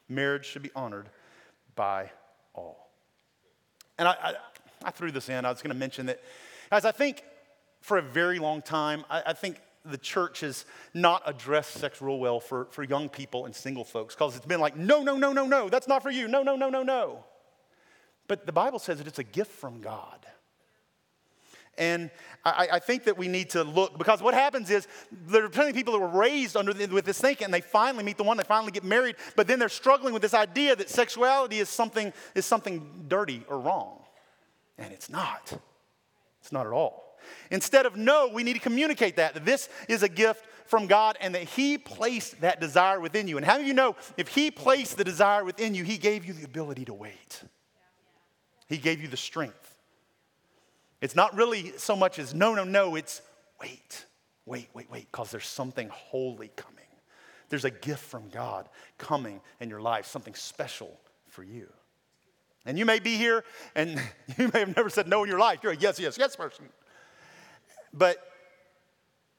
[0.09, 1.07] Marriage should be honored
[1.75, 2.11] by
[2.53, 2.89] all.
[3.97, 4.33] And I, I,
[4.83, 5.45] I threw this in.
[5.45, 6.19] I was going to mention that,
[6.69, 7.23] guys, I think
[7.81, 12.19] for a very long time, I, I think the church has not addressed sex real
[12.19, 15.31] well for, for young people and single folks because it's been like, no, no, no,
[15.31, 16.27] no, no, that's not for you.
[16.27, 17.23] No, no, no, no, no.
[18.27, 20.25] But the Bible says that it's a gift from God.
[21.77, 22.09] And
[22.43, 25.69] I, I, think that we need to look because what happens is there are plenty
[25.69, 28.23] of people that were raised under the, with this thinking, and they finally meet the
[28.23, 31.69] one, they finally get married, but then they're struggling with this idea that sexuality is
[31.69, 33.99] something is something dirty or wrong,
[34.77, 35.53] and it's not.
[36.41, 37.17] It's not at all.
[37.51, 41.17] Instead of no, we need to communicate that, that this is a gift from God
[41.19, 43.37] and that He placed that desire within you.
[43.37, 46.33] And how do you know if He placed the desire within you, He gave you
[46.33, 47.43] the ability to wait?
[48.67, 49.66] He gave you the strength.
[51.01, 53.21] It's not really so much as no, no, no, it's
[53.61, 54.05] wait,
[54.45, 56.77] wait, wait, wait, because there's something holy coming.
[57.49, 61.67] There's a gift from God coming in your life, something special for you.
[62.65, 63.43] And you may be here
[63.75, 64.01] and
[64.37, 65.59] you may have never said no in your life.
[65.63, 66.67] You're a yes, yes, yes person.
[67.93, 68.17] But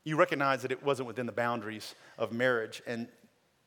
[0.04, 2.82] you recognize that it wasn't within the boundaries of marriage.
[2.86, 3.08] And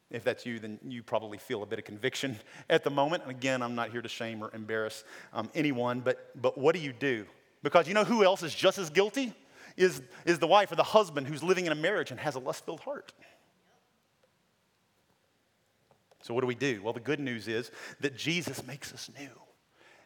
[0.10, 3.23] if that's you, then you probably feel a bit of conviction at the moment.
[3.23, 6.82] And again, I'm not here to shame or embarrass um, anyone, but, but what do
[6.82, 7.25] you do?
[7.63, 9.34] Because you know who else is just as guilty?
[9.78, 12.39] Is, is the wife or the husband who's living in a marriage and has a
[12.39, 13.13] lust filled heart.
[16.24, 16.82] So, what do we do?
[16.84, 17.71] Well, the good news is
[18.02, 19.30] that Jesus makes us new,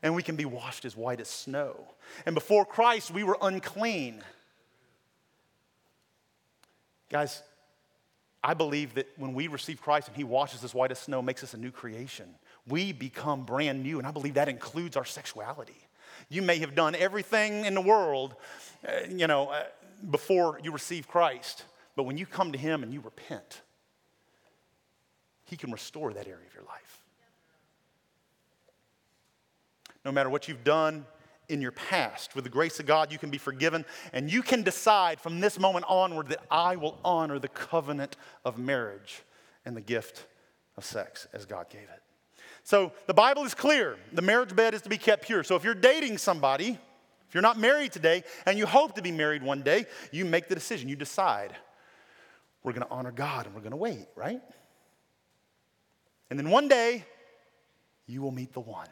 [0.01, 1.77] and we can be washed as white as snow.
[2.25, 4.23] And before Christ, we were unclean.
[7.09, 7.41] Guys,
[8.43, 11.43] I believe that when we receive Christ and He washes us white as snow, makes
[11.43, 12.33] us a new creation,
[12.67, 13.97] we become brand new.
[13.97, 15.84] And I believe that includes our sexuality.
[16.29, 18.35] You may have done everything in the world
[18.87, 19.63] uh, you know, uh,
[20.11, 21.63] before you receive Christ.
[21.95, 23.61] But when you come to Him and you repent,
[25.45, 27.01] He can restore that area of your life.
[30.03, 31.05] No matter what you've done
[31.49, 34.61] in your past, with the grace of God, you can be forgiven, and you can
[34.61, 39.23] decide from this moment onward that I will honor the covenant of marriage
[39.63, 40.25] and the gift
[40.77, 42.04] of sex as God gave it.
[42.65, 43.95] So the Bible is clear.
[44.11, 45.43] The marriage bed is to be kept pure.
[45.43, 46.79] So if you're dating somebody,
[47.29, 50.49] if you're not married today and you hope to be married one day, you make
[50.49, 50.89] the decision.
[50.89, 51.55] You decide,
[52.63, 54.41] we're going to honor God and we're going to wait, right?
[56.31, 57.05] And then one day,
[58.07, 58.87] you will meet the one.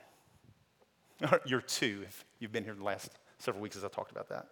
[1.46, 3.10] you're two if you've been here the last
[3.40, 4.50] several weeks as I talked about that.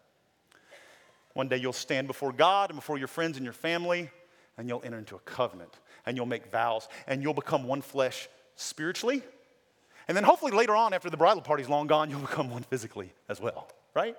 [1.34, 4.10] One day you'll stand before God and before your friends and your family,
[4.58, 8.28] and you'll enter into a covenant, and you'll make vows, and you'll become one flesh
[8.62, 9.24] spiritually.
[10.08, 13.13] And then hopefully later on, after the bridal party's long gone, you'll become one physically
[13.30, 14.15] as well, right?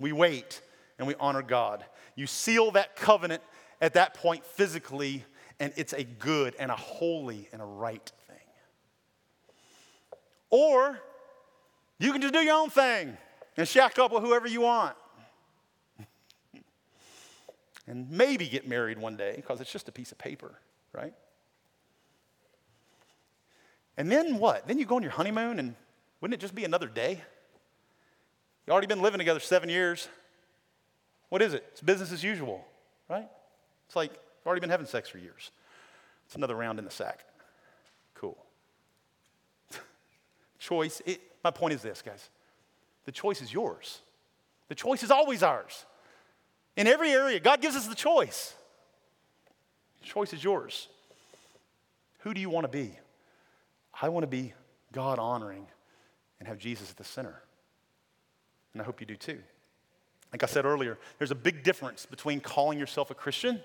[0.00, 0.60] We wait
[0.98, 1.84] and we honor God.
[2.16, 3.42] You seal that covenant
[3.80, 5.24] at that point physically,
[5.60, 8.36] and it's a good and a holy and a right thing.
[10.50, 10.98] Or
[11.98, 13.16] you can just do your own thing
[13.56, 14.96] and shack up with whoever you want.
[17.86, 20.54] and maybe get married one day because it's just a piece of paper,
[20.92, 21.14] right?
[23.96, 24.66] And then what?
[24.66, 25.74] Then you go on your honeymoon, and
[26.20, 27.22] wouldn't it just be another day?
[28.66, 30.08] You already been living together seven years.
[31.28, 31.64] What is it?
[31.72, 32.64] It's business as usual,
[33.08, 33.28] right?
[33.86, 35.50] It's like you've already been having sex for years.
[36.26, 37.24] It's another round in the sack.
[38.14, 38.36] Cool.
[40.58, 42.30] choice, it, my point is this, guys.
[43.04, 44.00] The choice is yours.
[44.68, 45.84] The choice is always ours.
[46.76, 48.54] In every area, God gives us the choice.
[50.00, 50.88] The choice is yours.
[52.20, 52.96] Who do you want to be?
[54.00, 54.52] I want to be
[54.92, 55.66] God honoring
[56.38, 57.40] and have Jesus at the center.
[58.72, 59.38] And I hope you do too.
[60.32, 63.60] Like I said earlier, there's a big difference between calling yourself a Christian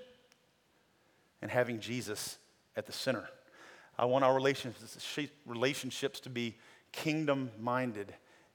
[1.42, 2.38] and having Jesus
[2.76, 3.28] at the center.
[3.98, 6.56] I want our relationships to be
[6.92, 8.14] kingdom minded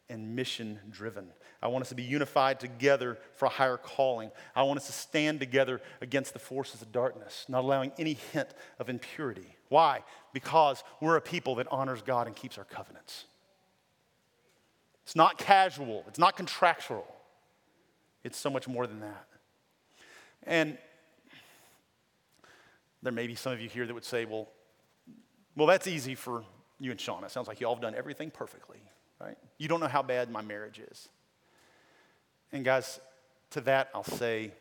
[0.08, 1.28] and mission driven.
[1.62, 4.30] I want us to be unified together for a higher calling.
[4.54, 8.48] I want us to stand together against the forces of darkness, not allowing any hint
[8.78, 9.56] of impurity.
[9.68, 10.02] Why?
[10.32, 13.24] Because we're a people that honors God and keeps our covenants.
[15.04, 17.06] It's not casual, it's not contractual,
[18.22, 19.26] it's so much more than that.
[20.44, 20.78] And
[23.02, 24.48] there may be some of you here that would say, well,
[25.56, 26.42] well, that's easy for
[26.80, 27.24] you and Shauna.
[27.24, 28.80] It sounds like you all have done everything perfectly,
[29.24, 29.38] right?
[29.58, 31.08] You don't know how bad my marriage is.
[32.52, 33.00] And guys,
[33.50, 34.52] to that I'll say,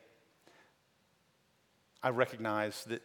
[2.02, 3.02] I recognize that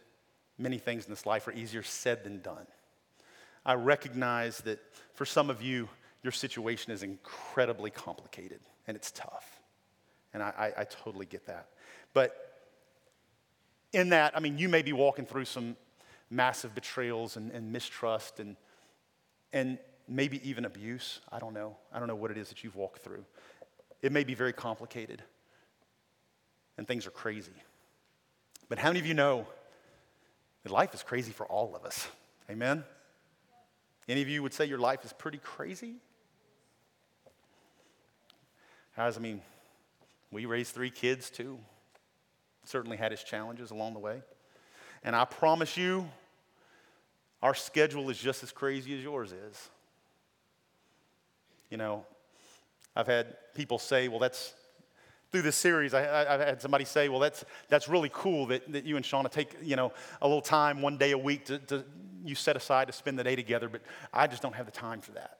[0.57, 2.67] many things in this life are easier said than done.
[3.65, 4.79] I recognize that
[5.13, 5.89] for some of you,
[6.23, 9.61] your situation is incredibly complicated and it's tough.
[10.33, 11.67] And I, I, I totally get that.
[12.13, 12.35] But
[13.93, 15.75] in that, I mean, you may be walking through some
[16.29, 18.55] massive betrayals and, and mistrust and,
[19.51, 21.21] and maybe even abuse.
[21.31, 21.77] I don't know.
[21.93, 23.23] I don't know what it is that you've walked through.
[24.01, 25.21] It may be very complicated
[26.77, 27.51] and things are crazy.
[28.69, 29.45] But how many of you know
[30.63, 32.07] that life is crazy for all of us?
[32.49, 32.83] Amen?
[34.07, 35.95] Any of you would say your life is pretty crazy?
[38.95, 39.41] Guys, I mean,
[40.31, 41.59] we raised three kids too.
[42.63, 44.21] Certainly had its challenges along the way.
[45.03, 46.09] And I promise you,
[47.41, 49.69] our schedule is just as crazy as yours is.
[51.69, 52.05] You know,
[52.95, 54.53] I've had people say, well, that's,
[55.31, 58.85] through this series, I, have had somebody say, well, that's, that's really cool that, that
[58.85, 61.85] you and Shauna take, you know, a little time one day a week to, to
[62.25, 63.81] you set aside to spend the day together, but
[64.13, 65.37] I just don't have the time for that.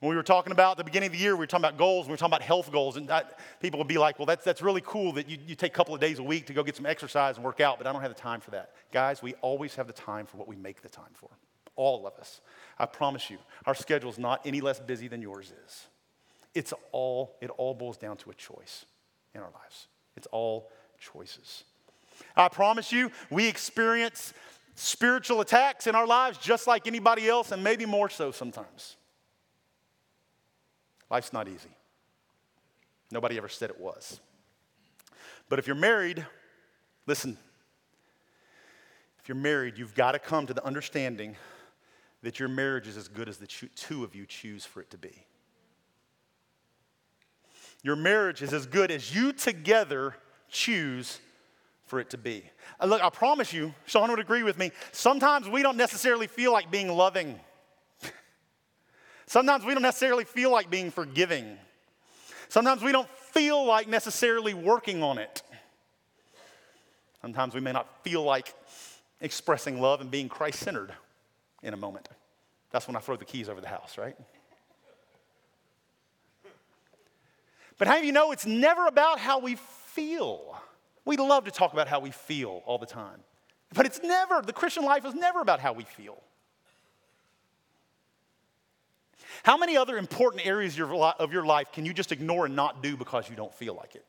[0.00, 2.06] When we were talking about the beginning of the year, we were talking about goals,
[2.06, 4.62] we were talking about health goals, and that, people would be like, well, that's, that's
[4.62, 6.76] really cool that you, you take a couple of days a week to go get
[6.76, 8.72] some exercise and work out, but I don't have the time for that.
[8.92, 11.28] Guys, we always have the time for what we make the time for.
[11.80, 12.42] All of us.
[12.78, 15.86] I promise you, our schedule is not any less busy than yours is.
[16.54, 18.84] It's all, it all boils down to a choice
[19.34, 19.86] in our lives.
[20.14, 21.64] It's all choices.
[22.36, 24.34] I promise you, we experience
[24.74, 28.96] spiritual attacks in our lives just like anybody else, and maybe more so sometimes.
[31.10, 31.70] Life's not easy.
[33.10, 34.20] Nobody ever said it was.
[35.48, 36.26] But if you're married,
[37.06, 37.38] listen,
[39.22, 41.36] if you're married, you've got to come to the understanding
[42.22, 44.98] that your marriage is as good as the two of you choose for it to
[44.98, 45.24] be.
[47.82, 50.14] Your marriage is as good as you together
[50.50, 51.18] choose
[51.86, 52.44] for it to be.
[52.78, 56.52] Uh, look, I promise you, Shauna would agree with me, sometimes we don't necessarily feel
[56.52, 57.40] like being loving.
[59.26, 61.56] Sometimes we don't necessarily feel like being forgiving.
[62.48, 65.42] Sometimes we don't feel like necessarily working on it.
[67.22, 68.54] Sometimes we may not feel like
[69.20, 70.92] expressing love and being Christ centered
[71.62, 72.08] in a moment.
[72.70, 74.16] That's when I throw the keys over the house, right?
[77.78, 80.60] But how do you know it's never about how we feel?
[81.04, 83.20] We love to talk about how we feel all the time.
[83.74, 86.22] But it's never, the Christian life is never about how we feel.
[89.42, 92.96] How many other important areas of your life can you just ignore and not do
[92.96, 94.04] because you don't feel like it?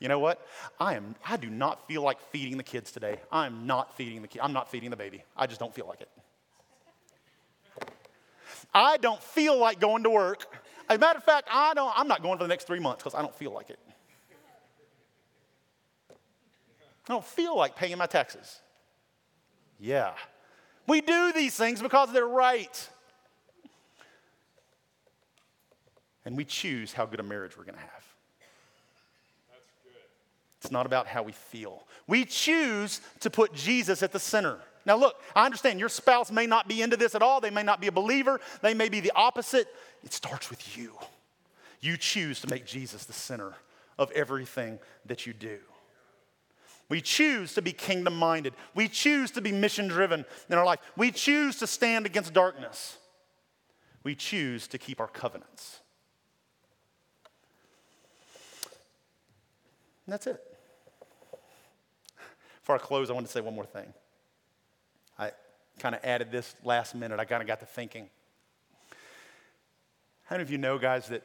[0.00, 0.46] You know what?
[0.78, 3.20] I am I do not feel like feeding the kids today.
[3.32, 4.40] I'm not feeding the kid.
[4.42, 5.24] I'm not feeding the baby.
[5.36, 6.08] I just don't feel like it.
[8.74, 10.46] I don't feel like going to work.
[10.88, 13.02] As a matter of fact, I don't, I'm not going for the next three months
[13.02, 13.78] because I don't feel like it.
[16.10, 18.60] I don't feel like paying my taxes.
[19.78, 20.12] Yeah.
[20.86, 22.88] We do these things because they're right.
[26.24, 28.04] And we choose how good a marriage we're going to have.
[30.60, 31.86] It's not about how we feel.
[32.06, 34.58] We choose to put Jesus at the center.
[34.88, 37.42] Now, look, I understand your spouse may not be into this at all.
[37.42, 38.40] They may not be a believer.
[38.62, 39.68] They may be the opposite.
[40.02, 40.94] It starts with you.
[41.80, 43.54] You choose to make Jesus the center
[43.98, 45.58] of everything that you do.
[46.88, 48.54] We choose to be kingdom minded.
[48.74, 50.80] We choose to be mission driven in our life.
[50.96, 52.96] We choose to stand against darkness.
[54.04, 55.80] We choose to keep our covenants.
[60.06, 60.42] And that's it.
[62.62, 63.92] Before I close, I want to say one more thing.
[65.78, 67.20] Kind of added this last minute.
[67.20, 68.08] I kind of got to thinking.
[70.24, 71.22] How many of you know, guys, that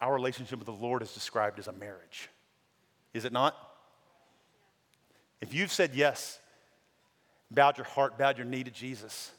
[0.00, 2.28] our relationship with the Lord is described as a marriage?
[3.14, 3.56] Is it not?
[5.40, 6.40] If you've said yes,
[7.50, 9.30] bowed your heart, bowed your knee to Jesus,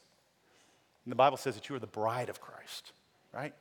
[1.04, 2.92] and the Bible says that you are the bride of Christ,
[3.32, 3.54] right?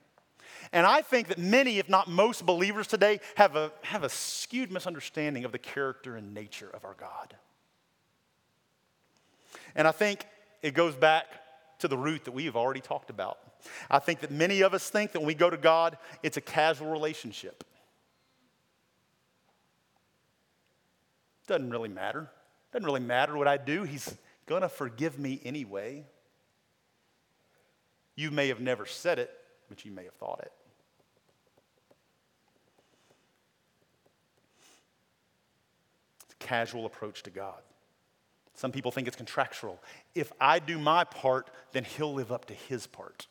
[0.72, 4.72] And I think that many, if not most believers today, have a, have a skewed
[4.72, 7.36] misunderstanding of the character and nature of our God.
[9.76, 10.26] And I think
[10.62, 11.26] it goes back
[11.80, 13.38] to the root that we have already talked about.
[13.90, 16.42] I think that many of us think that when we go to God, it's a
[16.42, 17.64] casual relationship.
[21.48, 22.30] Doesn't really matter.
[22.72, 23.84] Doesn't really matter what I do.
[23.84, 24.16] He's
[24.46, 26.06] going to forgive me anyway.
[28.16, 29.32] You may have never said it,
[29.68, 30.52] but you may have thought it.
[36.24, 37.62] It's a casual approach to God.
[38.56, 39.82] Some people think it's contractual.
[40.16, 43.28] If I do my part, then He'll live up to His part.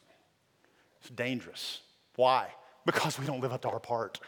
[1.00, 1.80] It's dangerous.
[2.16, 2.48] Why?
[2.86, 4.20] Because we don't live up to our part.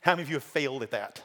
[0.00, 1.22] How many of you have failed at that?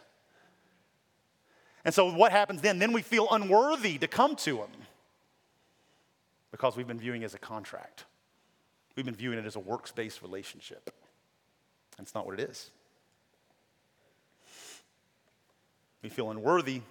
[1.84, 2.80] And so what happens then?
[2.80, 4.72] Then we feel unworthy to come to Him
[6.52, 8.06] because we've been viewing it as a contract.
[8.96, 10.90] We've been viewing it as a works based relationship.
[11.98, 12.72] That's not what it is.
[16.02, 16.82] We feel unworthy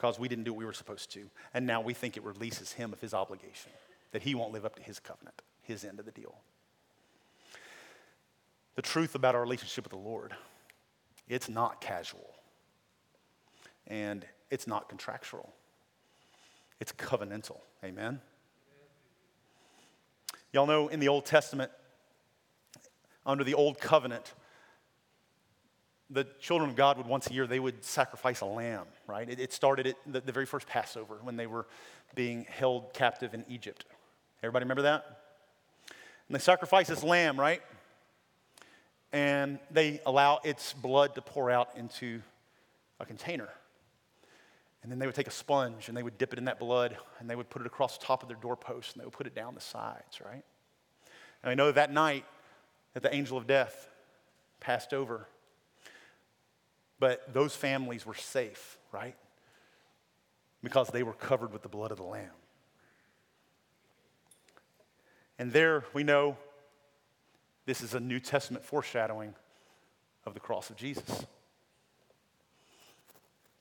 [0.00, 1.28] because we didn't do what we were supposed to.
[1.52, 3.70] And now we think it releases him of his obligation,
[4.12, 6.36] that he won't live up to his covenant, his end of the deal.
[8.76, 10.32] The truth about our relationship with the Lord,
[11.28, 12.30] it's not casual.
[13.88, 15.52] And it's not contractual.
[16.80, 17.58] It's covenantal.
[17.84, 18.20] Amen.
[20.50, 21.70] Y'all know in the Old Testament,
[23.26, 24.32] under the Old Covenant,
[26.10, 29.28] the children of God would once a year, they would sacrifice a lamb, right?
[29.28, 31.66] It, it started at the, the, very first Passover when they were
[32.14, 33.84] being held captive in Egypt.
[34.42, 35.04] Everybody remember that?
[36.28, 37.62] And they sacrifice this lamb, right?
[39.12, 42.20] And they allow its blood to pour out into
[42.98, 43.48] a container.
[44.82, 46.96] And then they would take a sponge and they would dip it in that blood
[47.18, 49.26] and they would put it across the top of their doorpost and they would put
[49.26, 50.44] it down the sides, right?
[51.42, 52.24] And I know that night
[52.94, 53.88] that the angel of death
[54.58, 55.26] passed over.
[57.00, 59.16] But those families were safe, right?
[60.62, 62.30] Because they were covered with the blood of the Lamb.
[65.38, 66.36] And there we know
[67.64, 69.34] this is a New Testament foreshadowing
[70.26, 71.24] of the cross of Jesus.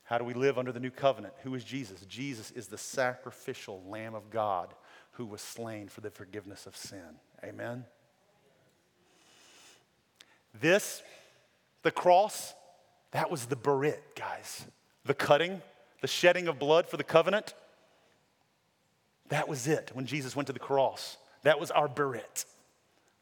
[0.04, 1.34] How do we live under the new covenant?
[1.44, 2.02] Who is Jesus?
[2.08, 4.74] Jesus is the sacrificial Lamb of God
[5.12, 7.20] who was slain for the forgiveness of sin.
[7.44, 7.86] Amen?
[10.60, 11.02] This,
[11.84, 12.54] the cross,
[13.12, 14.66] that was the berit, guys.
[15.06, 15.62] The cutting,
[16.02, 17.54] the shedding of blood for the covenant.
[19.30, 21.18] That was it when Jesus went to the cross.
[21.44, 22.46] That was our berit.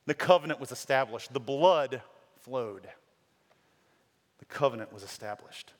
[0.05, 2.01] The covenant was established, the blood
[2.41, 2.87] flowed.
[4.39, 5.73] The covenant was established.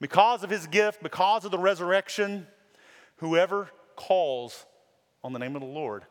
[0.00, 2.46] Because of his gift, because of the resurrection,
[3.16, 4.64] whoever calls
[5.24, 6.04] on the name of the Lord,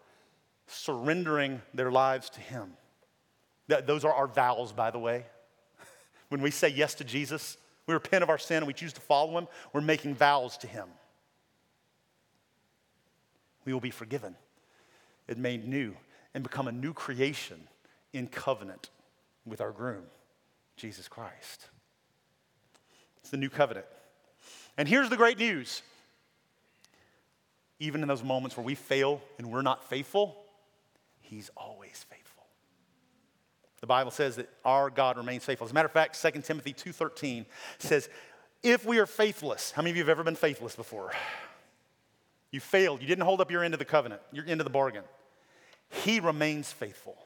[0.68, 2.74] surrendering their lives to him,
[3.68, 5.26] those are our vows, by the way.
[6.30, 9.02] When we say yes to Jesus, we repent of our sin and we choose to
[9.02, 10.88] follow him, we're making vows to him.
[13.66, 14.36] We will be forgiven
[15.28, 15.96] and made new
[16.34, 17.68] and become a new creation
[18.14, 18.90] in covenant
[19.46, 20.04] with our groom,
[20.76, 21.70] Jesus Christ.
[23.20, 23.86] It's the new covenant.
[24.78, 25.82] And here's the great news
[27.80, 30.36] even in those moments where we fail and we're not faithful,
[31.20, 32.07] He's always faithful.
[33.82, 35.66] The Bible says that our God remains faithful.
[35.66, 37.46] As a matter of fact, 2 Timothy 2.13
[37.78, 38.10] says,
[38.64, 41.12] if we are faithless, how many of you have ever been faithless before?
[42.52, 43.02] You failed.
[43.02, 45.04] You didn't hold up your end of the covenant, your end of the bargain.
[45.90, 47.18] He remains faithful,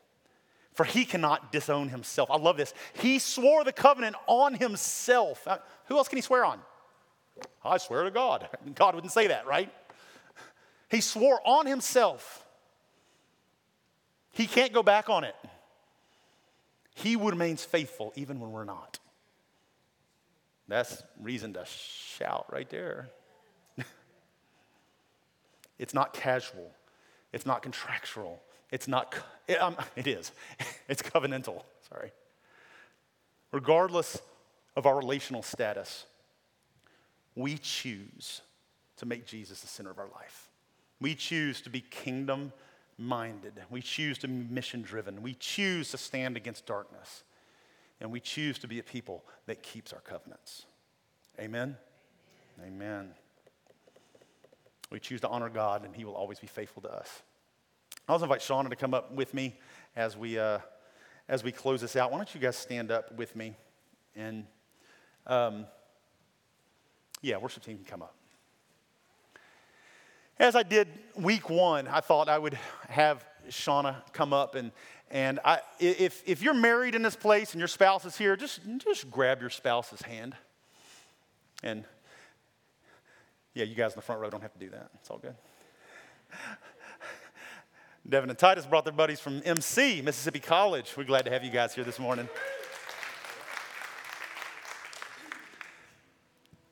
[0.73, 2.29] for he cannot disown himself.
[2.29, 2.73] I love this.
[2.93, 5.47] He swore the covenant on himself.
[5.47, 6.59] Uh, who else can he swear on?
[7.63, 8.47] I swear to God.
[8.75, 9.71] God wouldn't say that, right?
[10.89, 12.45] He swore on himself.
[14.31, 15.35] He can't go back on it.
[16.93, 18.99] He remains faithful even when we're not.
[20.67, 23.09] That's reason to shout right there.
[25.79, 26.71] it's not casual,
[27.33, 29.15] it's not contractual, it's not,
[29.47, 30.31] it, um, it is,
[30.87, 32.11] it's covenantal, sorry.
[33.51, 34.21] Regardless
[34.77, 36.05] of our relational status,
[37.35, 38.41] we choose
[38.97, 40.49] to make Jesus the center of our life.
[40.99, 42.53] We choose to be kingdom
[42.97, 43.53] minded.
[43.69, 45.21] We choose to be mission driven.
[45.21, 47.23] We choose to stand against darkness.
[47.99, 50.65] And we choose to be a people that keeps our covenants.
[51.39, 51.77] Amen?
[52.65, 53.11] Amen.
[54.89, 57.21] We choose to honor God, and He will always be faithful to us.
[58.07, 59.57] I also invite Shauna to come up with me
[59.95, 60.59] as we, uh,
[61.29, 62.11] as we close this out.
[62.11, 63.55] Why don't you guys stand up with me?
[64.15, 64.45] And
[65.27, 65.65] um,
[67.21, 68.15] yeah, worship team can come up.
[70.41, 72.57] As I did week one, I thought I would
[72.89, 74.71] have Shauna come up and
[75.11, 78.61] and I, if, if you're married in this place and your spouse is here, just,
[78.79, 80.35] just grab your spouse's hand.
[81.61, 81.83] And
[83.53, 84.89] yeah, you guys in the front row don't have to do that.
[84.95, 85.35] It's all good.
[88.09, 90.93] Devin and Titus brought their buddies from MC, Mississippi College.
[90.95, 92.29] We're glad to have you guys here this morning.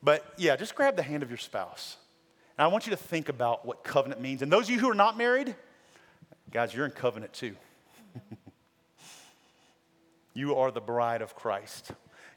[0.02, 1.98] But yeah, just grab the hand of your spouse.
[2.60, 4.42] And I want you to think about what covenant means.
[4.42, 5.56] And those of you who are not married,
[6.52, 7.56] guys, you're in covenant too.
[10.34, 11.92] you are the bride of Christ.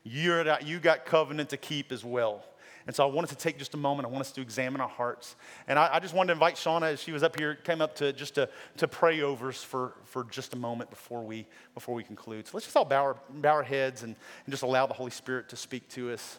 [0.05, 2.45] You're, you got covenant to keep as well.
[2.87, 4.07] And so I wanted to take just a moment.
[4.07, 5.35] I want us to examine our hearts.
[5.67, 7.97] And I, I, just wanted to invite Shauna, as she was up here, came up
[7.97, 11.97] to just to, to pray over us for, for just a moment before we, before
[11.97, 12.47] we conclude.
[12.47, 14.15] So let's just all bow our, bow our heads and,
[14.47, 16.39] and just allow the Holy Spirit to speak to us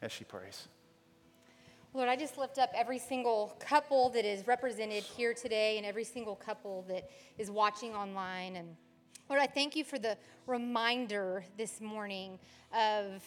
[0.00, 0.68] as she prays.
[1.94, 6.04] Lord, I just lift up every single couple that is represented here today and every
[6.04, 8.56] single couple that is watching online.
[8.56, 8.76] And
[9.30, 12.38] Lord, I thank you for the reminder this morning
[12.76, 13.22] of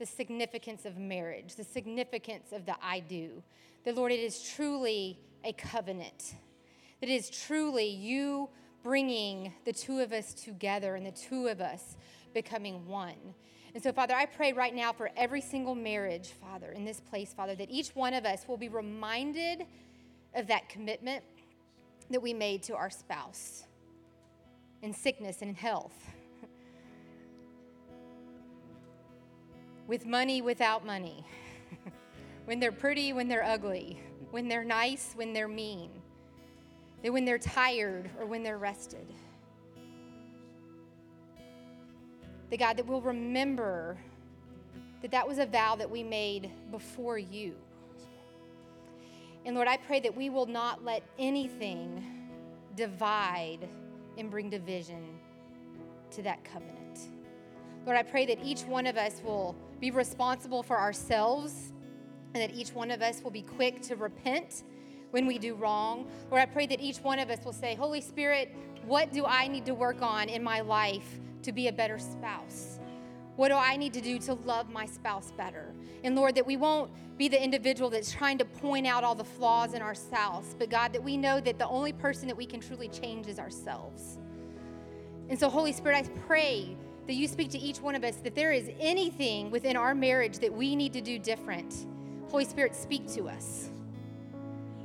[0.00, 3.40] the significance of marriage, the significance of the I do.
[3.84, 6.34] That, Lord, it is truly a covenant.
[7.00, 8.48] That it is truly you
[8.82, 11.96] bringing the two of us together and the two of us
[12.34, 13.34] becoming one.
[13.76, 17.34] And so, Father, I pray right now for every single marriage, Father, in this place,
[17.34, 19.66] Father, that each one of us will be reminded
[20.34, 21.22] of that commitment
[22.08, 23.64] that we made to our spouse
[24.80, 25.92] in sickness and in health.
[29.86, 31.26] With money, without money,
[32.46, 34.00] when they're pretty, when they're ugly,
[34.30, 35.90] when they're nice, when they're mean,
[37.02, 39.06] that when they're tired or when they're rested.
[42.50, 43.98] The God that will remember
[45.02, 47.54] that that was a vow that we made before you.
[49.44, 52.04] And Lord, I pray that we will not let anything
[52.74, 53.68] divide
[54.18, 55.18] and bring division
[56.10, 57.10] to that covenant.
[57.84, 61.72] Lord, I pray that each one of us will be responsible for ourselves
[62.34, 64.64] and that each one of us will be quick to repent
[65.12, 66.10] when we do wrong.
[66.30, 68.52] Lord, I pray that each one of us will say, Holy Spirit,
[68.84, 72.78] what do I need to work on in my life to be a better spouse?
[73.36, 75.72] What do I need to do to love my spouse better?
[76.04, 79.24] And Lord, that we won't be the individual that's trying to point out all the
[79.24, 82.60] flaws in ourselves, but God, that we know that the only person that we can
[82.60, 84.18] truly change is ourselves.
[85.28, 86.76] And so, Holy Spirit, I pray
[87.06, 90.38] that you speak to each one of us that there is anything within our marriage
[90.40, 91.86] that we need to do different.
[92.28, 93.70] Holy Spirit, speak to us.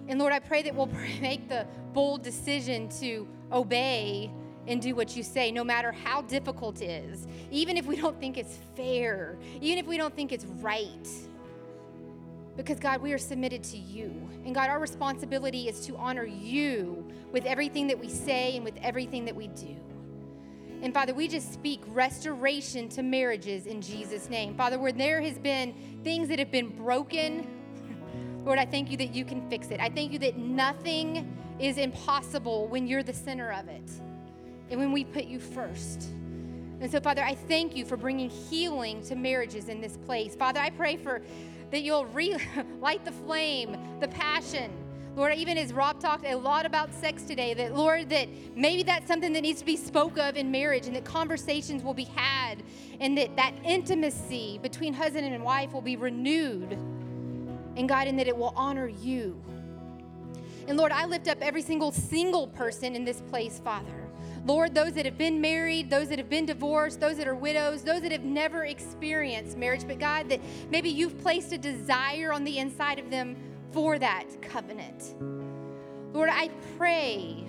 [0.08, 0.90] And Lord, I pray that we'll
[1.22, 4.32] make the bold decision to obey
[4.68, 8.20] and do what you say, no matter how difficult it is, even if we don't
[8.20, 11.08] think it's fair, even if we don't think it's right.
[12.58, 14.12] Because, God, we are submitted to you.
[14.46, 18.76] And, God, our responsibility is to honor you with everything that we say and with
[18.82, 19.76] everything that we do.
[20.84, 24.56] And Father, we just speak restoration to marriages in Jesus' name.
[24.56, 27.48] Father, where there has been things that have been broken,
[28.46, 29.80] Lord, I thank you that you can fix it.
[29.80, 33.90] I thank you that nothing is impossible when you're the center of it
[34.72, 36.10] and when we put you first.
[36.80, 40.36] And so, Father, I thank you for bringing healing to marriages in this place.
[40.36, 41.22] Father, I pray for
[41.70, 44.72] that you'll relight the flame, the passion.
[45.16, 49.08] Lord, even as Rob talked a lot about sex today, that Lord, that maybe that's
[49.08, 52.64] something that needs to be spoke of in marriage and that conversations will be had
[53.02, 56.74] and that that intimacy between husband and wife will be renewed.
[57.76, 59.42] And God, and that it will honor you.
[60.68, 64.01] And Lord, I lift up every single single person in this place, Father.
[64.46, 67.84] Lord, those that have been married, those that have been divorced, those that are widows,
[67.84, 70.40] those that have never experienced marriage, but God, that
[70.72, 73.36] maybe you've placed a desire on the inside of them
[73.72, 75.16] for that covenant.
[76.14, 77.46] Lord, I pray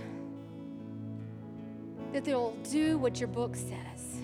[2.12, 4.20] that they'll do what your book says.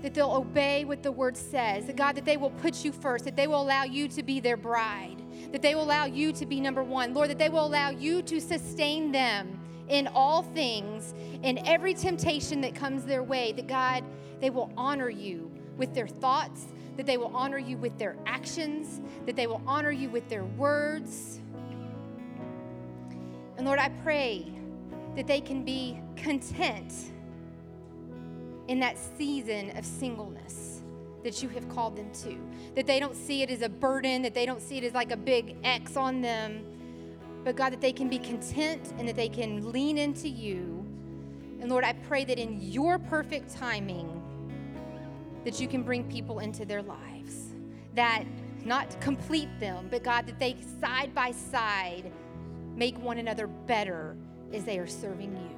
[0.00, 1.84] That they'll obey what the word says.
[1.84, 4.40] That God, that they will put you first, that they will allow you to be
[4.40, 7.12] their bride, that they will allow you to be number one.
[7.12, 12.60] Lord, that they will allow you to sustain them in all things, in every temptation
[12.62, 14.04] that comes their way, that God,
[14.40, 16.66] they will honor you with their thoughts,
[16.96, 20.44] that they will honor you with their actions, that they will honor you with their
[20.44, 21.40] words.
[23.56, 24.46] And Lord, I pray
[25.16, 26.92] that they can be content
[28.68, 30.82] in that season of singleness
[31.24, 32.38] that you have called them to.
[32.76, 35.10] That they don't see it as a burden, that they don't see it as like
[35.10, 36.64] a big X on them,
[37.44, 40.84] but God, that they can be content and that they can lean into you.
[41.60, 44.22] And Lord, I pray that in your perfect timing,
[45.44, 47.54] that you can bring people into their lives.
[47.94, 48.24] That
[48.64, 52.12] not complete them, but God, that they side by side
[52.76, 54.16] make one another better
[54.52, 55.57] as they are serving you.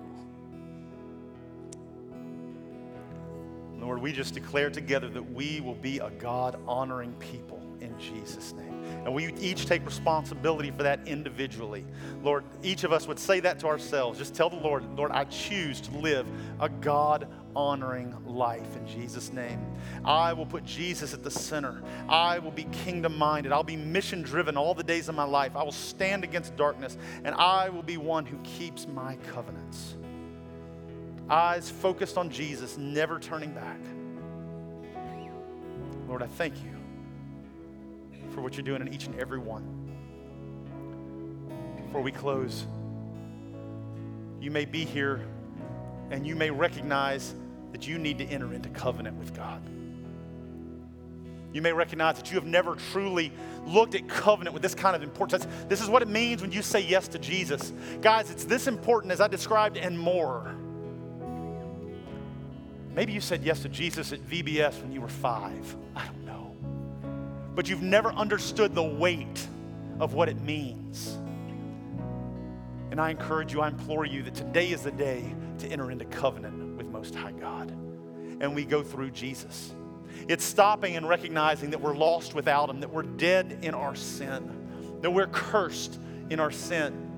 [3.81, 8.53] Lord, we just declare together that we will be a God honoring people in Jesus'
[8.53, 8.85] name.
[9.05, 11.87] And we each take responsibility for that individually.
[12.22, 14.18] Lord, each of us would say that to ourselves.
[14.18, 16.26] Just tell the Lord, Lord, I choose to live
[16.59, 19.64] a God honoring life in Jesus' name.
[20.05, 21.83] I will put Jesus at the center.
[22.09, 23.53] I will be kingdom minded.
[23.53, 25.57] I'll be mission driven all the days of my life.
[25.57, 29.97] I will stand against darkness, and I will be one who keeps my covenants.
[31.31, 33.78] Eyes focused on Jesus, never turning back.
[36.09, 36.72] Lord, I thank you
[38.31, 39.64] for what you're doing in each and every one.
[41.87, 42.66] Before we close,
[44.41, 45.24] you may be here
[46.11, 47.33] and you may recognize
[47.70, 49.62] that you need to enter into covenant with God.
[51.53, 53.33] You may recognize that you have never truly
[53.66, 55.47] looked at covenant with this kind of importance.
[55.68, 57.72] This is what it means when you say yes to Jesus.
[58.01, 60.57] Guys, it's this important as I described and more.
[62.95, 65.76] Maybe you said yes to Jesus at VBS when you were five.
[65.95, 66.30] I don't know
[67.55, 69.47] but you've never understood the weight
[69.99, 71.18] of what it means.
[72.91, 76.05] And I encourage you, I implore you that today is the day to enter into
[76.07, 77.70] covenant with Most High God.
[78.41, 79.74] And we go through Jesus.
[80.28, 84.99] It's stopping and recognizing that we're lost without Him, that we're dead in our sin,
[85.03, 87.10] that we're cursed in our sin,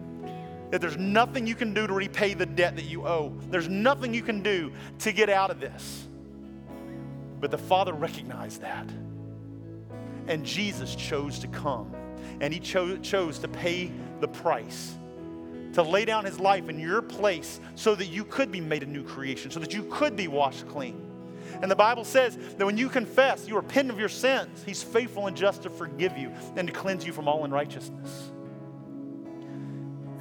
[0.72, 3.30] that there's nothing you can do to repay the debt that you owe.
[3.50, 6.08] There's nothing you can do to get out of this.
[7.40, 8.88] But the Father recognized that.
[10.28, 11.94] And Jesus chose to come,
[12.40, 14.94] and he cho- chose to pay the price,
[15.74, 18.86] to lay down his life in your place so that you could be made a
[18.86, 21.06] new creation, so that you could be washed clean.
[21.60, 25.26] And the Bible says that when you confess, you repent of your sins, he's faithful
[25.26, 28.32] and just to forgive you and to cleanse you from all unrighteousness.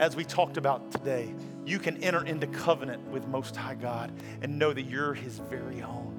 [0.02, 1.32] As we talked about today,
[1.64, 5.84] you can enter into covenant with Most High God and know that you're his very
[5.84, 6.18] own.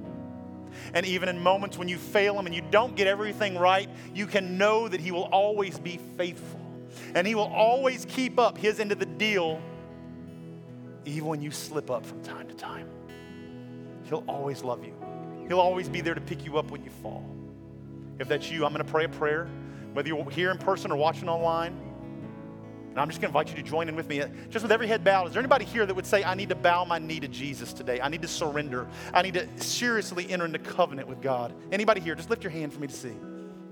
[0.94, 4.26] And even in moments when you fail Him and you don't get everything right, you
[4.26, 6.60] can know that He will always be faithful.
[7.16, 9.60] And He will always keep up His end of the deal,
[11.04, 12.88] even when you slip up from time to time.
[14.04, 14.94] He'll always love you,
[15.48, 17.28] He'll always be there to pick you up when you fall.
[18.20, 19.48] If that's you, I'm going to pray a prayer,
[19.92, 21.91] whether you're here in person or watching online.
[22.92, 24.20] And I'm just going to invite you to join in with me.
[24.20, 26.50] Uh, just with every head bowed, is there anybody here that would say, I need
[26.50, 27.98] to bow my knee to Jesus today?
[28.02, 28.86] I need to surrender.
[29.14, 31.54] I need to seriously enter into covenant with God.
[31.72, 32.14] Anybody here?
[32.14, 33.16] Just lift your hand for me to see.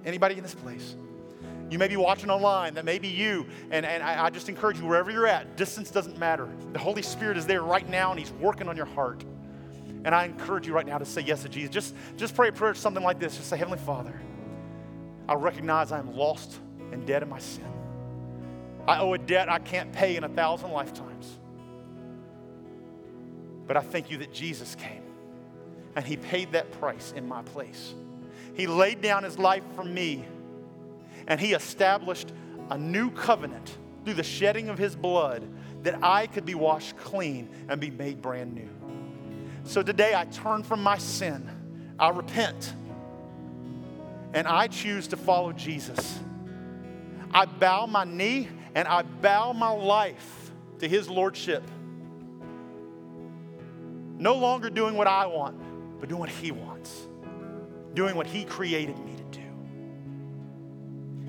[0.07, 0.95] Anybody in this place?
[1.68, 3.47] You may be watching online, that may be you.
[3.71, 6.49] And, and I, I just encourage you, wherever you're at, distance doesn't matter.
[6.73, 9.23] The Holy Spirit is there right now and He's working on your heart.
[10.05, 11.71] And I encourage you right now to say yes to Jesus.
[11.71, 13.37] Just, just pray a prayer, something like this.
[13.37, 14.18] Just say, Heavenly Father,
[15.29, 16.59] I recognize I am lost
[16.91, 17.80] and dead in my sin.
[18.87, 21.39] I owe a debt I can't pay in a thousand lifetimes.
[23.66, 25.03] But I thank you that Jesus came
[25.95, 27.95] and he paid that price in my place.
[28.55, 30.24] He laid down his life for me
[31.26, 32.33] and he established
[32.70, 35.49] a new covenant through the shedding of his blood
[35.83, 38.68] that I could be washed clean and be made brand new.
[39.64, 41.49] So today I turn from my sin,
[41.99, 42.74] I repent,
[44.33, 46.18] and I choose to follow Jesus.
[47.33, 51.62] I bow my knee and I bow my life to his lordship.
[54.18, 55.59] No longer doing what I want,
[55.99, 57.09] but doing what he wants,
[57.95, 59.47] doing what he created me to do.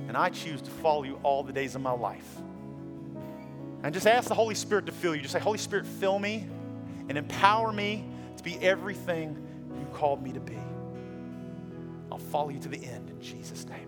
[0.07, 2.27] And I choose to follow you all the days of my life.
[3.83, 5.21] And just ask the Holy Spirit to fill you.
[5.21, 6.47] Just say, Holy Spirit, fill me
[7.09, 8.05] and empower me
[8.37, 9.35] to be everything
[9.79, 10.57] you called me to be.
[12.11, 13.87] I'll follow you to the end in Jesus' name.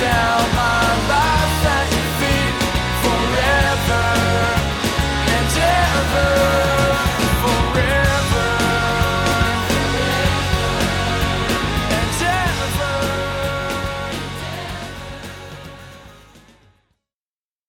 [0.00, 0.39] down.